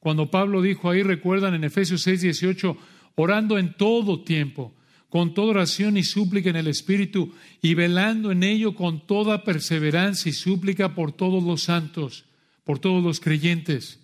[0.00, 2.76] Cuando Pablo dijo ahí, recuerdan en Efesios 6, 18,
[3.16, 4.72] orando en todo tiempo,
[5.10, 10.30] con toda oración y súplica en el Espíritu, y velando en ello con toda perseverancia
[10.30, 12.24] y súplica por todos los santos,
[12.64, 14.00] por todos los creyentes.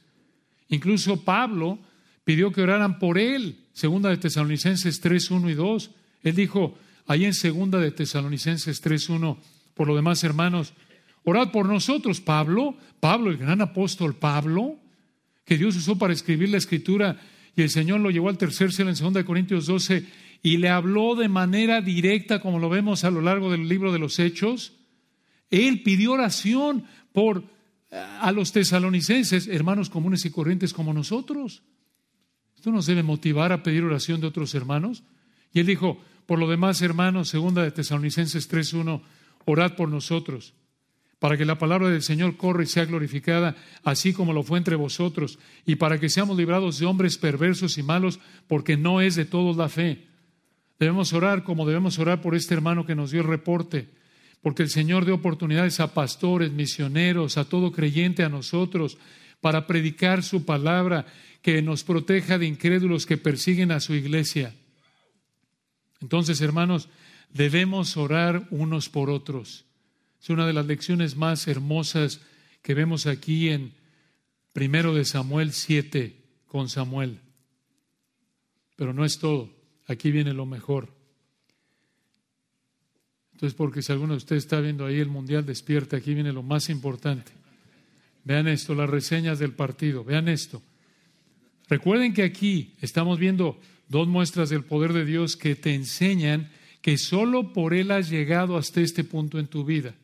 [0.68, 1.79] Incluso Pablo
[2.25, 5.91] pidió que oraran por él Segunda de Tesalonicenses 3, 1 y 2.
[6.25, 9.39] Él dijo ahí en Segunda de Tesalonicenses 3, 1,
[9.75, 10.73] por lo demás, hermanos,
[11.25, 12.21] orad por nosotros.
[12.21, 14.77] Pablo, Pablo, el gran apóstol Pablo,
[15.45, 17.21] que Dios usó para escribir la escritura
[17.57, 20.07] y el Señor lo llevó al tercer cielo en Segunda de Corintios 12
[20.43, 23.99] y le habló de manera directa, como lo vemos a lo largo del libro de
[23.99, 24.73] los Hechos.
[25.51, 27.45] Él pidió oración por
[27.91, 31.63] eh, a los tesalonicenses, hermanos comunes y corrientes como nosotros.
[32.57, 35.05] Esto nos debe motivar a pedir oración de otros hermanos.
[35.53, 39.03] Y él dijo, por lo demás, hermanos, segunda de Tesalonicenses 3.1,
[39.45, 40.55] orad por nosotros,
[41.18, 44.77] para que la palabra del Señor corra y sea glorificada, así como lo fue entre
[44.77, 49.25] vosotros, y para que seamos librados de hombres perversos y malos, porque no es de
[49.25, 50.07] todos la fe.
[50.79, 53.89] Debemos orar como debemos orar por este hermano que nos dio el reporte,
[54.43, 58.99] porque el Señor dio oportunidades a pastores, misioneros, a todo creyente, a nosotros,
[59.41, 61.07] para predicar su palabra,
[61.43, 64.55] que nos proteja de incrédulos que persiguen a su iglesia.
[66.05, 66.91] Entonces, hermanos,
[67.33, 69.65] debemos orar unos por otros.
[70.21, 72.21] Es una de las lecciones más hermosas
[72.61, 73.73] que vemos aquí en
[74.53, 76.15] primero de Samuel 7
[76.47, 77.21] con Samuel.
[78.77, 79.49] Pero no es todo.
[79.87, 80.93] Aquí viene lo mejor.
[83.33, 86.43] Entonces, porque si alguno de ustedes está viendo ahí el Mundial despierta, aquí viene lo
[86.43, 87.33] más importante.
[88.25, 90.05] Vean esto, las reseñas del partido.
[90.05, 90.61] Vean esto.
[91.67, 96.51] Recuerden que aquí estamos viendo dos muestras del poder de Dios que te enseñan
[96.82, 99.95] que solo por Él has llegado hasta este punto en tu vida.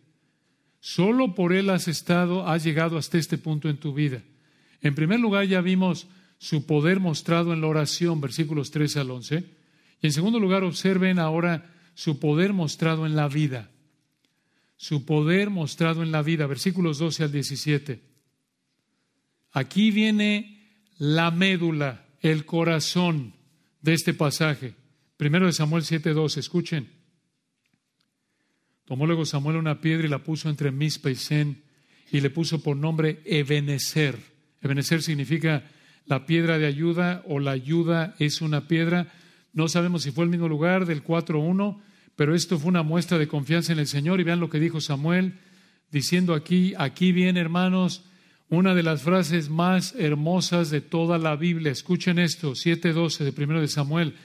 [0.80, 4.22] Solo por Él has estado, has llegado hasta este punto en tu vida.
[4.80, 6.06] En primer lugar, ya vimos
[6.38, 9.44] su poder mostrado en la oración, versículos 3 al 11.
[10.00, 13.70] Y en segundo lugar, observen ahora su poder mostrado en la vida.
[14.78, 18.00] Su poder mostrado en la vida, versículos 12 al 17.
[19.52, 20.66] Aquí viene
[20.96, 23.34] la médula, el corazón
[23.80, 24.74] de este pasaje.
[25.16, 26.88] Primero de Samuel 7.2, escuchen.
[28.84, 31.62] Tomó luego Samuel una piedra y la puso entre Mispa y Sen
[32.10, 34.18] y le puso por nombre Ebenezer.
[34.60, 35.64] Ebenezer significa
[36.06, 39.12] la piedra de ayuda o la ayuda es una piedra.
[39.52, 41.80] No sabemos si fue el mismo lugar del 4.1,
[42.16, 44.80] pero esto fue una muestra de confianza en el Señor y vean lo que dijo
[44.80, 45.38] Samuel
[45.90, 48.04] diciendo aquí, aquí bien hermanos,
[48.50, 51.70] una de las frases más hermosas de toda la Biblia.
[51.70, 54.16] Escuchen esto, 7.12 de primero de Samuel.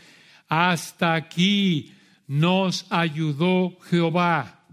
[0.50, 1.94] Hasta aquí
[2.28, 4.66] nos ayudó Jehová.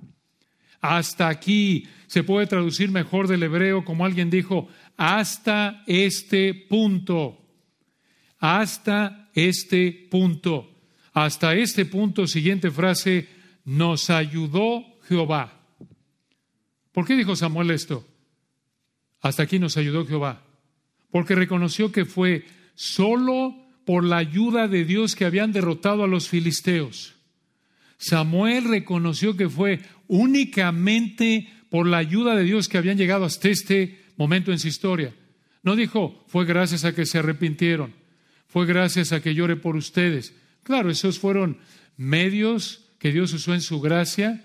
[0.81, 7.39] Hasta aquí se puede traducir mejor del hebreo como alguien dijo, hasta este punto.
[8.39, 10.71] Hasta este punto.
[11.13, 13.29] Hasta este punto, siguiente frase,
[13.67, 15.61] nos ayudó Jehová.
[16.91, 18.07] ¿Por qué dijo Samuel esto?
[19.23, 20.43] Hasta aquí nos ayudó Jehová,
[21.11, 22.45] porque reconoció que fue
[22.75, 23.55] solo
[23.87, 27.15] por la ayuda de Dios que habían derrotado a los filisteos.
[27.99, 34.03] Samuel reconoció que fue únicamente por la ayuda de Dios que habían llegado hasta este
[34.17, 35.15] momento en su historia.
[35.63, 37.95] No dijo, fue gracias a que se arrepintieron,
[38.49, 40.35] fue gracias a que llore por ustedes.
[40.65, 41.59] Claro, esos fueron
[41.97, 44.45] medios que Dios usó en su gracia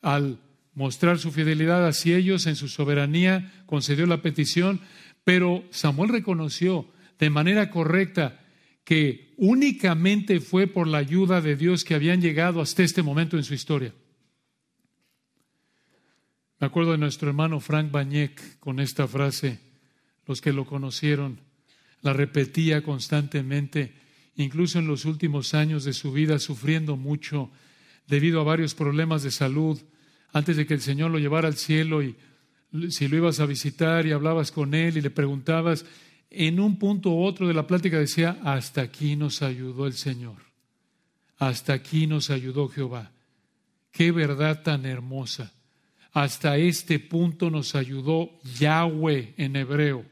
[0.00, 0.38] al
[0.74, 4.80] mostrar su fidelidad hacia ellos en su soberanía, concedió la petición,
[5.24, 6.86] pero Samuel reconoció
[7.18, 8.40] de manera correcta
[8.84, 13.44] que únicamente fue por la ayuda de Dios que habían llegado hasta este momento en
[13.44, 13.94] su historia.
[16.58, 19.60] Me acuerdo de nuestro hermano Frank Bañek con esta frase,
[20.26, 21.40] los que lo conocieron,
[22.02, 23.94] la repetía constantemente,
[24.36, 27.50] incluso en los últimos años de su vida, sufriendo mucho
[28.06, 29.80] debido a varios problemas de salud,
[30.32, 32.16] antes de que el Señor lo llevara al cielo y
[32.88, 35.84] si lo ibas a visitar y hablabas con él y le preguntabas,
[36.30, 40.36] en un punto u otro de la plática decía, hasta aquí nos ayudó el Señor,
[41.38, 43.12] hasta aquí nos ayudó Jehová.
[43.90, 45.52] Qué verdad tan hermosa.
[46.12, 50.04] Hasta este punto nos ayudó Yahweh en hebreo.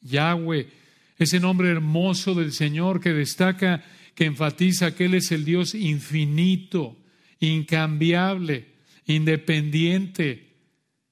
[0.00, 0.68] Yahweh,
[1.16, 3.84] ese nombre hermoso del Señor que destaca,
[4.14, 6.96] que enfatiza que Él es el Dios infinito,
[7.40, 8.77] incambiable,
[9.08, 10.54] independiente,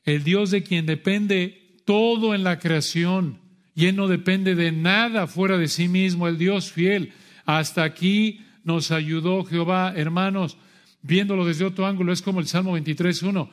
[0.05, 3.41] el Dios de quien depende todo en la creación
[3.75, 7.13] y Él no depende de nada fuera de sí mismo, el Dios fiel.
[7.45, 10.57] Hasta aquí nos ayudó Jehová, hermanos,
[11.03, 13.49] viéndolo desde otro ángulo, es como el Salmo 23.1.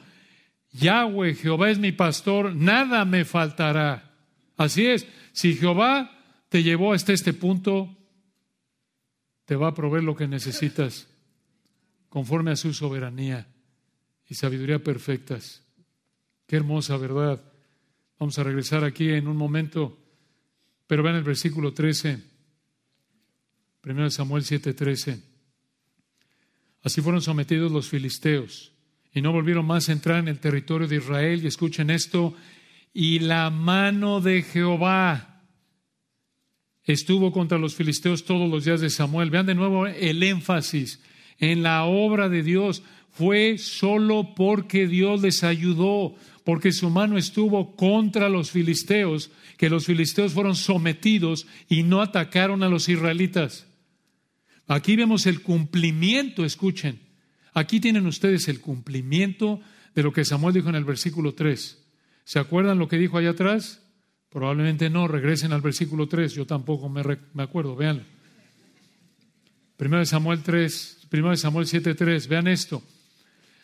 [0.73, 4.11] Yahweh, Jehová es mi pastor, nada me faltará.
[4.57, 6.11] Así es, si Jehová
[6.49, 7.95] te llevó hasta este punto,
[9.45, 11.07] te va a proveer lo que necesitas
[12.09, 13.47] conforme a su soberanía
[14.27, 15.63] y sabiduría perfectas.
[16.47, 17.43] Qué hermosa verdad.
[18.19, 19.97] Vamos a regresar aquí en un momento,
[20.87, 22.23] pero vean el versículo 13,
[23.83, 25.21] 1 Samuel 7:13.
[26.83, 28.71] Así fueron sometidos los filisteos
[29.13, 31.43] y no volvieron más a entrar en el territorio de Israel.
[31.43, 32.35] Y escuchen esto,
[32.93, 35.41] y la mano de Jehová
[36.83, 39.29] estuvo contra los filisteos todos los días de Samuel.
[39.29, 40.99] Vean de nuevo el énfasis
[41.39, 47.75] en la obra de Dios fue solo porque Dios les ayudó, porque su mano estuvo
[47.75, 53.67] contra los filisteos, que los filisteos fueron sometidos y no atacaron a los israelitas.
[54.67, 56.99] Aquí vemos el cumplimiento, escuchen,
[57.53, 59.61] aquí tienen ustedes el cumplimiento
[59.93, 61.79] de lo que Samuel dijo en el versículo 3.
[62.23, 63.81] ¿Se acuerdan lo que dijo allá atrás?
[64.29, 67.03] Probablemente no, regresen al versículo 3, yo tampoco me,
[67.33, 68.07] me acuerdo, vean.
[69.77, 72.81] Primero Samuel 3, primero de Samuel 7:3, vean esto.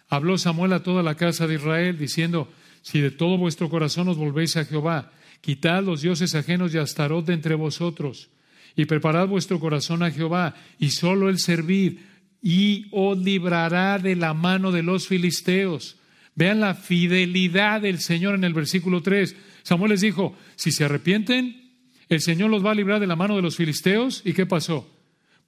[0.08, 2.48] Habló Samuel a toda la casa de Israel diciendo,
[2.84, 7.26] si de todo vuestro corazón os volvéis a Jehová, quitad los dioses ajenos y astarot
[7.26, 8.30] de entre vosotros,
[8.76, 11.98] y preparad vuestro corazón a Jehová, y solo el servid,
[12.40, 15.98] y os librará de la mano de los filisteos.
[16.36, 19.36] Vean la fidelidad del Señor en el versículo 3.
[19.64, 21.72] Samuel les dijo, si se arrepienten,
[22.10, 24.22] el Señor los va a librar de la mano de los filisteos.
[24.24, 24.99] ¿Y qué pasó?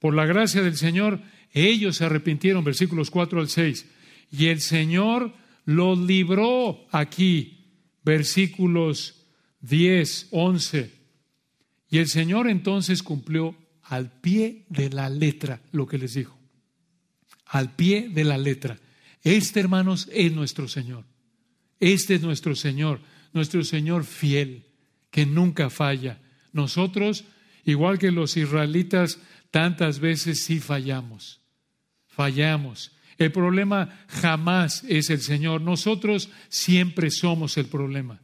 [0.02, 1.20] Por la gracia del Señor,
[1.52, 3.86] ellos se arrepintieron, versículos 4 al 6.
[4.32, 5.32] Y el Señor
[5.64, 7.68] los libró aquí,
[8.04, 9.22] versículos
[9.60, 10.90] 10, 11.
[11.88, 16.36] Y el Señor entonces cumplió al pie de la letra lo que les dijo.
[17.46, 18.80] Al pie de la letra.
[19.22, 21.04] Este, hermanos, es nuestro Señor.
[21.78, 22.98] Este es nuestro Señor,
[23.32, 24.64] nuestro Señor fiel,
[25.12, 26.18] que nunca falla.
[26.52, 27.24] Nosotros,
[27.64, 29.20] igual que los israelitas,
[29.52, 31.40] tantas veces sí fallamos.
[32.08, 32.90] Fallamos.
[33.18, 35.60] El problema jamás es el Señor.
[35.60, 38.20] Nosotros siempre somos el problema.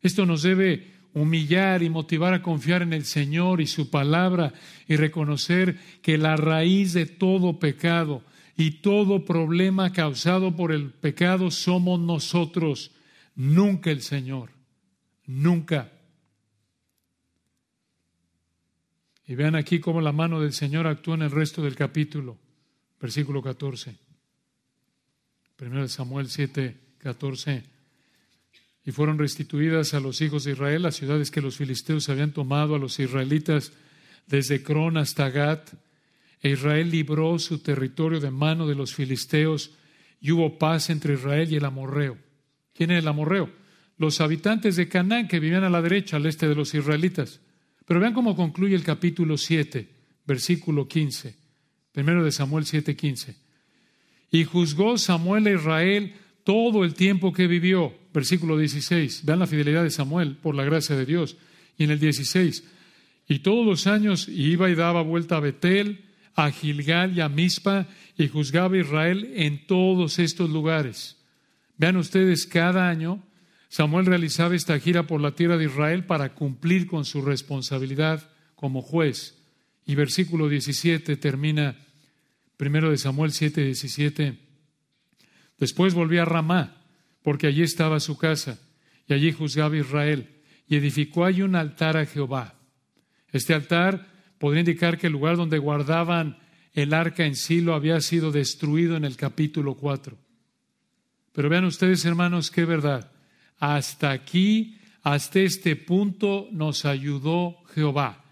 [0.00, 4.52] Esto nos debe humillar y motivar a confiar en el Señor y su palabra
[4.86, 8.22] y reconocer que la raíz de todo pecado
[8.56, 12.92] y todo problema causado por el pecado somos nosotros,
[13.34, 14.50] nunca el Señor,
[15.26, 15.92] nunca.
[19.28, 22.38] Y vean aquí cómo la mano del Señor actúa en el resto del capítulo,
[22.98, 23.94] versículo 14.
[25.54, 27.62] Primero de Samuel 7, 14.
[28.86, 32.74] Y fueron restituidas a los hijos de Israel las ciudades que los filisteos habían tomado
[32.74, 33.72] a los israelitas
[34.26, 35.74] desde Cron hasta Gat
[36.40, 39.72] e Israel libró su territorio de mano de los filisteos
[40.22, 42.16] y hubo paz entre Israel y el amorreo.
[42.72, 43.50] ¿Quién es el amorreo?
[43.98, 47.42] Los habitantes de Canaán que vivían a la derecha, al este de los israelitas.
[47.88, 49.88] Pero vean cómo concluye el capítulo 7,
[50.26, 51.34] versículo 15.
[51.90, 53.34] Primero de Samuel 7, 15.
[54.30, 56.12] Y juzgó Samuel a Israel
[56.44, 57.94] todo el tiempo que vivió.
[58.12, 59.24] Versículo 16.
[59.24, 61.38] Vean la fidelidad de Samuel por la gracia de Dios.
[61.78, 62.62] Y en el 16.
[63.26, 67.88] Y todos los años iba y daba vuelta a Betel a Gilgal y a Mizpa
[68.18, 71.16] y juzgaba a Israel en todos estos lugares.
[71.78, 73.22] Vean ustedes, cada año
[73.68, 78.82] Samuel realizaba esta gira por la tierra de Israel para cumplir con su responsabilidad como
[78.82, 79.38] juez.
[79.84, 81.76] Y versículo 17 termina,
[82.56, 84.38] primero de Samuel 7, 17.
[85.58, 86.82] Después volvió a Ramá,
[87.22, 88.58] porque allí estaba su casa,
[89.06, 90.28] y allí juzgaba Israel,
[90.66, 92.54] y edificó allí un altar a Jehová.
[93.32, 94.06] Este altar
[94.38, 96.38] podría indicar que el lugar donde guardaban
[96.72, 100.16] el arca en Silo había sido destruido en el capítulo 4.
[101.32, 103.10] Pero vean ustedes, hermanos, qué verdad.
[103.58, 108.24] Hasta aquí, hasta este punto, nos ayudó Jehová.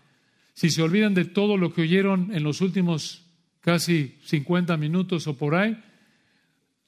[0.54, 3.24] Si se olvidan de todo lo que oyeron en los últimos
[3.60, 5.76] casi 50 minutos o por ahí,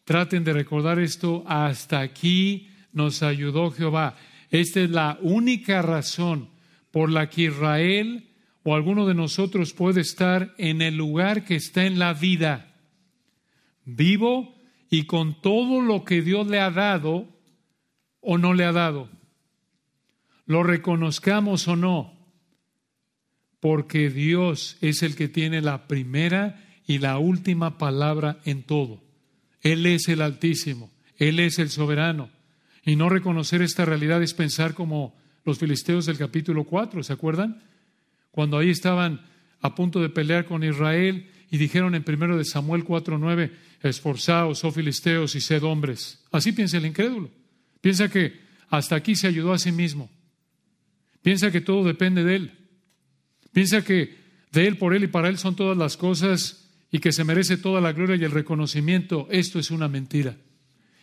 [0.04, 1.44] traten de recordar esto.
[1.46, 4.16] Hasta aquí nos ayudó Jehová.
[4.50, 6.48] Esta es la única razón
[6.90, 8.28] por la que Israel
[8.62, 12.74] o alguno de nosotros puede estar en el lugar que está en la vida,
[13.84, 14.54] vivo
[14.90, 17.37] y con todo lo que Dios le ha dado
[18.30, 19.08] o no le ha dado.
[20.44, 22.12] Lo reconozcamos o no,
[23.58, 29.02] porque Dios es el que tiene la primera y la última palabra en todo.
[29.62, 32.28] Él es el Altísimo, Él es el soberano.
[32.84, 35.16] Y no reconocer esta realidad es pensar como
[35.46, 37.62] los filisteos del capítulo 4, ¿se acuerdan?
[38.30, 39.22] cuando ahí estaban
[39.60, 43.50] a punto de pelear con Israel y dijeron en primero de Samuel 4:9,
[43.82, 46.22] esforzaos, oh filisteos, y sed hombres.
[46.30, 47.30] Así piensa el incrédulo.
[47.80, 50.10] Piensa que hasta aquí se ayudó a sí mismo.
[51.22, 52.52] Piensa que todo depende de él.
[53.52, 54.16] Piensa que
[54.52, 57.56] de él, por él y para él son todas las cosas y que se merece
[57.56, 59.28] toda la gloria y el reconocimiento.
[59.30, 60.36] Esto es una mentira.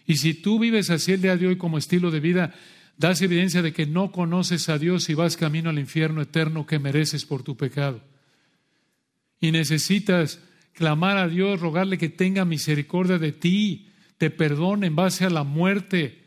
[0.06, 2.54] Y si tú vives así el día de hoy como estilo de vida,
[2.98, 6.80] das evidencia de que no conoces a Dios y vas camino al infierno eterno que
[6.80, 8.02] mereces por tu pecado.
[9.40, 10.40] Y necesitas
[10.74, 15.44] clamar a Dios, rogarle que tenga misericordia de ti, te perdone en base a la
[15.44, 16.25] muerte,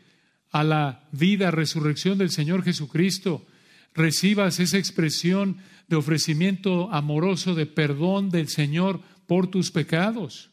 [0.51, 3.45] a la vida, resurrección del Señor Jesucristo.
[3.93, 10.51] Recibas esa expresión de ofrecimiento amoroso de perdón del Señor por tus pecados.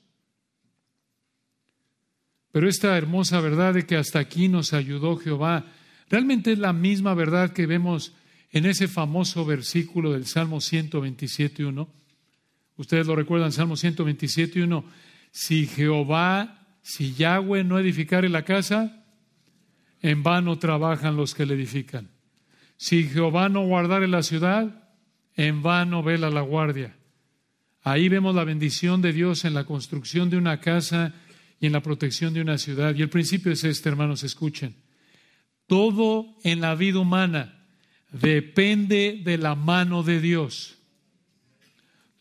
[2.52, 5.66] Pero esta hermosa verdad de que hasta aquí nos ayudó Jehová
[6.08, 8.12] Realmente es la misma verdad que vemos
[8.52, 11.88] en ese famoso versículo del Salmo 127.1.
[12.76, 14.84] Ustedes lo recuerdan, Salmo 127.1.
[15.32, 19.04] Si Jehová si Yahweh no edificare la casa,
[20.06, 22.10] en vano trabajan los que la edifican.
[22.76, 24.88] Si Jehová no guardare la ciudad,
[25.34, 26.96] en vano vela la guardia.
[27.82, 31.12] Ahí vemos la bendición de Dios en la construcción de una casa
[31.58, 32.94] y en la protección de una ciudad.
[32.94, 34.76] Y el principio es este, hermanos, escuchen.
[35.66, 37.66] Todo en la vida humana
[38.12, 40.78] depende de la mano de Dios.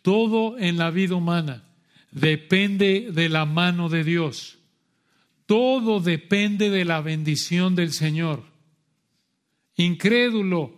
[0.02, 1.64] Todo en la vida humana
[2.10, 4.55] depende de la mano de Dios.
[5.46, 8.44] Todo depende de la bendición del Señor.
[9.76, 10.78] Incrédulo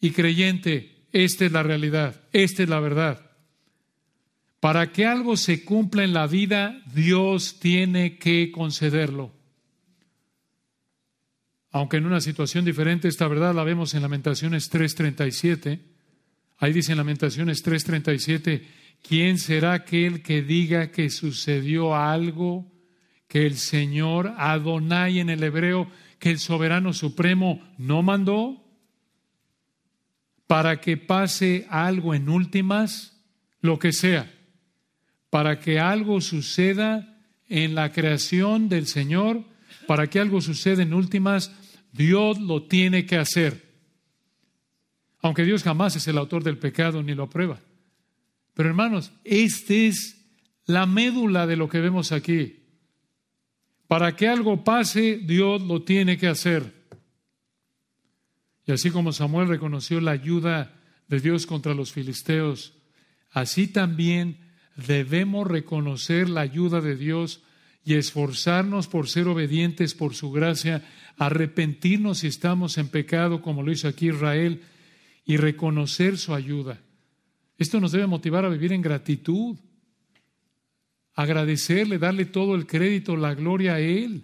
[0.00, 3.30] y creyente, esta es la realidad, esta es la verdad.
[4.60, 9.32] Para que algo se cumpla en la vida, Dios tiene que concederlo.
[11.70, 15.80] Aunque en una situación diferente, esta verdad la vemos en Lamentaciones 3:37.
[16.56, 18.66] Ahí dice en Lamentaciones 3:37,
[19.06, 22.77] ¿quién será aquel que diga que sucedió algo
[23.28, 28.64] que el Señor Adonai en el hebreo, que el soberano supremo no mandó?
[30.46, 33.14] Para que pase algo en últimas,
[33.60, 34.32] lo que sea
[35.30, 37.16] para que algo suceda
[37.48, 39.44] en la creación del Señor,
[39.86, 41.52] para que algo suceda en últimas,
[41.92, 43.68] Dios lo tiene que hacer.
[45.20, 47.60] Aunque Dios jamás es el autor del pecado ni lo aprueba.
[48.54, 50.16] Pero hermanos, esta es
[50.66, 52.57] la médula de lo que vemos aquí.
[53.88, 56.72] Para que algo pase, Dios lo tiene que hacer.
[58.66, 60.78] Y así como Samuel reconoció la ayuda
[61.08, 62.74] de Dios contra los filisteos,
[63.30, 64.40] así también
[64.76, 67.42] debemos reconocer la ayuda de Dios
[67.82, 70.84] y esforzarnos por ser obedientes por su gracia,
[71.16, 74.60] arrepentirnos si estamos en pecado, como lo hizo aquí Israel,
[75.24, 76.78] y reconocer su ayuda.
[77.56, 79.56] Esto nos debe motivar a vivir en gratitud,
[81.18, 84.22] agradecerle, darle todo el crédito, la gloria a Él,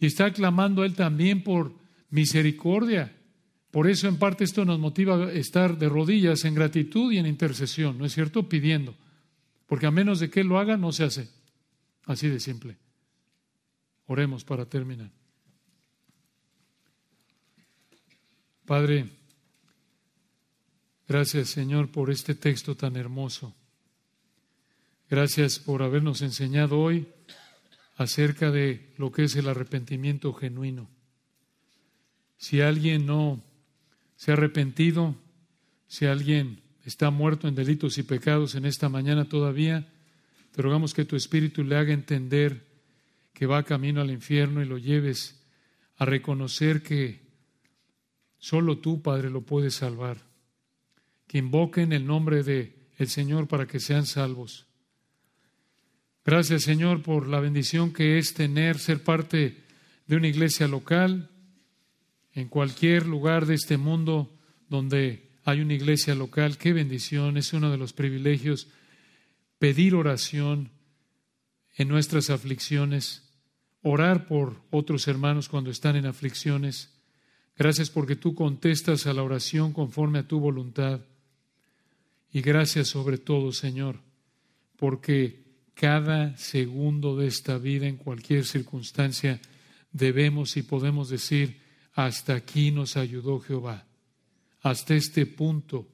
[0.00, 1.74] y estar clamando a Él también por
[2.08, 3.14] misericordia.
[3.70, 7.26] Por eso en parte esto nos motiva a estar de rodillas en gratitud y en
[7.26, 8.48] intercesión, ¿no es cierto?
[8.48, 8.94] Pidiendo.
[9.66, 11.28] Porque a menos de que Él lo haga, no se hace.
[12.06, 12.78] Así de simple.
[14.06, 15.10] Oremos para terminar.
[18.64, 19.10] Padre,
[21.06, 23.54] gracias Señor por este texto tan hermoso.
[25.12, 27.06] Gracias por habernos enseñado hoy
[27.96, 30.88] acerca de lo que es el arrepentimiento genuino.
[32.38, 33.44] Si alguien no
[34.16, 35.14] se ha arrepentido,
[35.86, 39.86] si alguien está muerto en delitos y pecados en esta mañana todavía,
[40.50, 42.64] te rogamos que tu Espíritu le haga entender
[43.34, 45.44] que va camino al infierno y lo lleves
[45.98, 47.20] a reconocer que
[48.38, 50.16] solo tú, Padre, lo puedes salvar.
[51.26, 54.71] Que invoquen el nombre de el Señor para que sean salvos.
[56.24, 59.64] Gracias, Señor, por la bendición que es tener, ser parte
[60.06, 61.30] de una iglesia local
[62.32, 64.32] en cualquier lugar de este mundo
[64.68, 68.68] donde hay una iglesia local, qué bendición, es uno de los privilegios
[69.58, 70.70] pedir oración
[71.76, 73.28] en nuestras aflicciones,
[73.82, 76.94] orar por otros hermanos cuando están en aflicciones.
[77.56, 81.00] Gracias porque tú contestas a la oración conforme a tu voluntad.
[82.32, 84.00] Y gracias sobre todo, Señor,
[84.76, 85.41] porque
[85.74, 89.40] cada segundo de esta vida, en cualquier circunstancia,
[89.92, 91.60] debemos y podemos decir,
[91.94, 93.86] hasta aquí nos ayudó Jehová
[94.62, 95.88] hasta este punto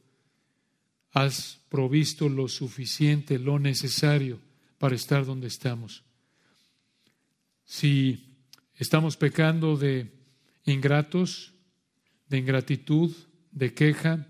[1.12, 4.40] has provisto lo suficiente, lo necesario
[4.78, 6.04] para estar donde estamos.
[7.64, 8.36] Si
[8.76, 10.12] estamos pecando de
[10.64, 11.54] ingratos,
[12.28, 13.10] de ingratitud,
[13.50, 14.28] de queja,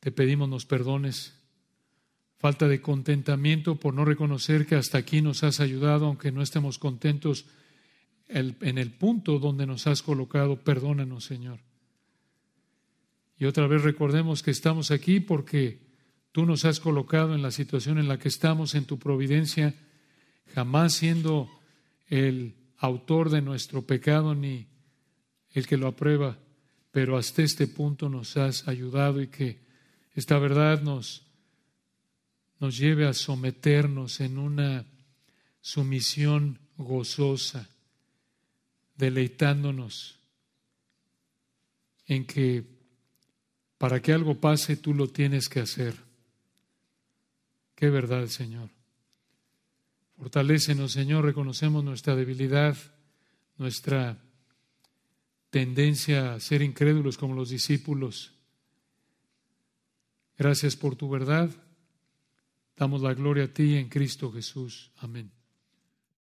[0.00, 1.38] te pedimos nos perdones.
[2.40, 6.78] Falta de contentamiento por no reconocer que hasta aquí nos has ayudado, aunque no estemos
[6.78, 7.44] contentos
[8.28, 10.56] en el punto donde nos has colocado.
[10.56, 11.60] Perdónanos, Señor.
[13.36, 15.80] Y otra vez recordemos que estamos aquí porque
[16.32, 19.74] tú nos has colocado en la situación en la que estamos, en tu providencia,
[20.54, 21.50] jamás siendo
[22.08, 24.66] el autor de nuestro pecado ni
[25.52, 26.38] el que lo aprueba,
[26.90, 29.60] pero hasta este punto nos has ayudado y que
[30.14, 31.26] esta verdad nos,
[32.60, 34.84] nos lleve a someternos en una
[35.60, 37.68] sumisión gozosa,
[38.96, 40.18] deleitándonos
[42.06, 42.64] en que
[43.78, 45.94] para que algo pase, tú lo tienes que hacer.
[47.74, 48.68] Qué verdad, Señor.
[50.18, 52.76] Fortalécenos, Señor, reconocemos nuestra debilidad,
[53.56, 54.18] nuestra
[55.48, 58.34] tendencia a ser incrédulos como los discípulos.
[60.36, 61.50] Gracias por tu verdad.
[62.80, 64.90] Damos la gloria a ti en Cristo Jesús.
[64.96, 65.39] Amén.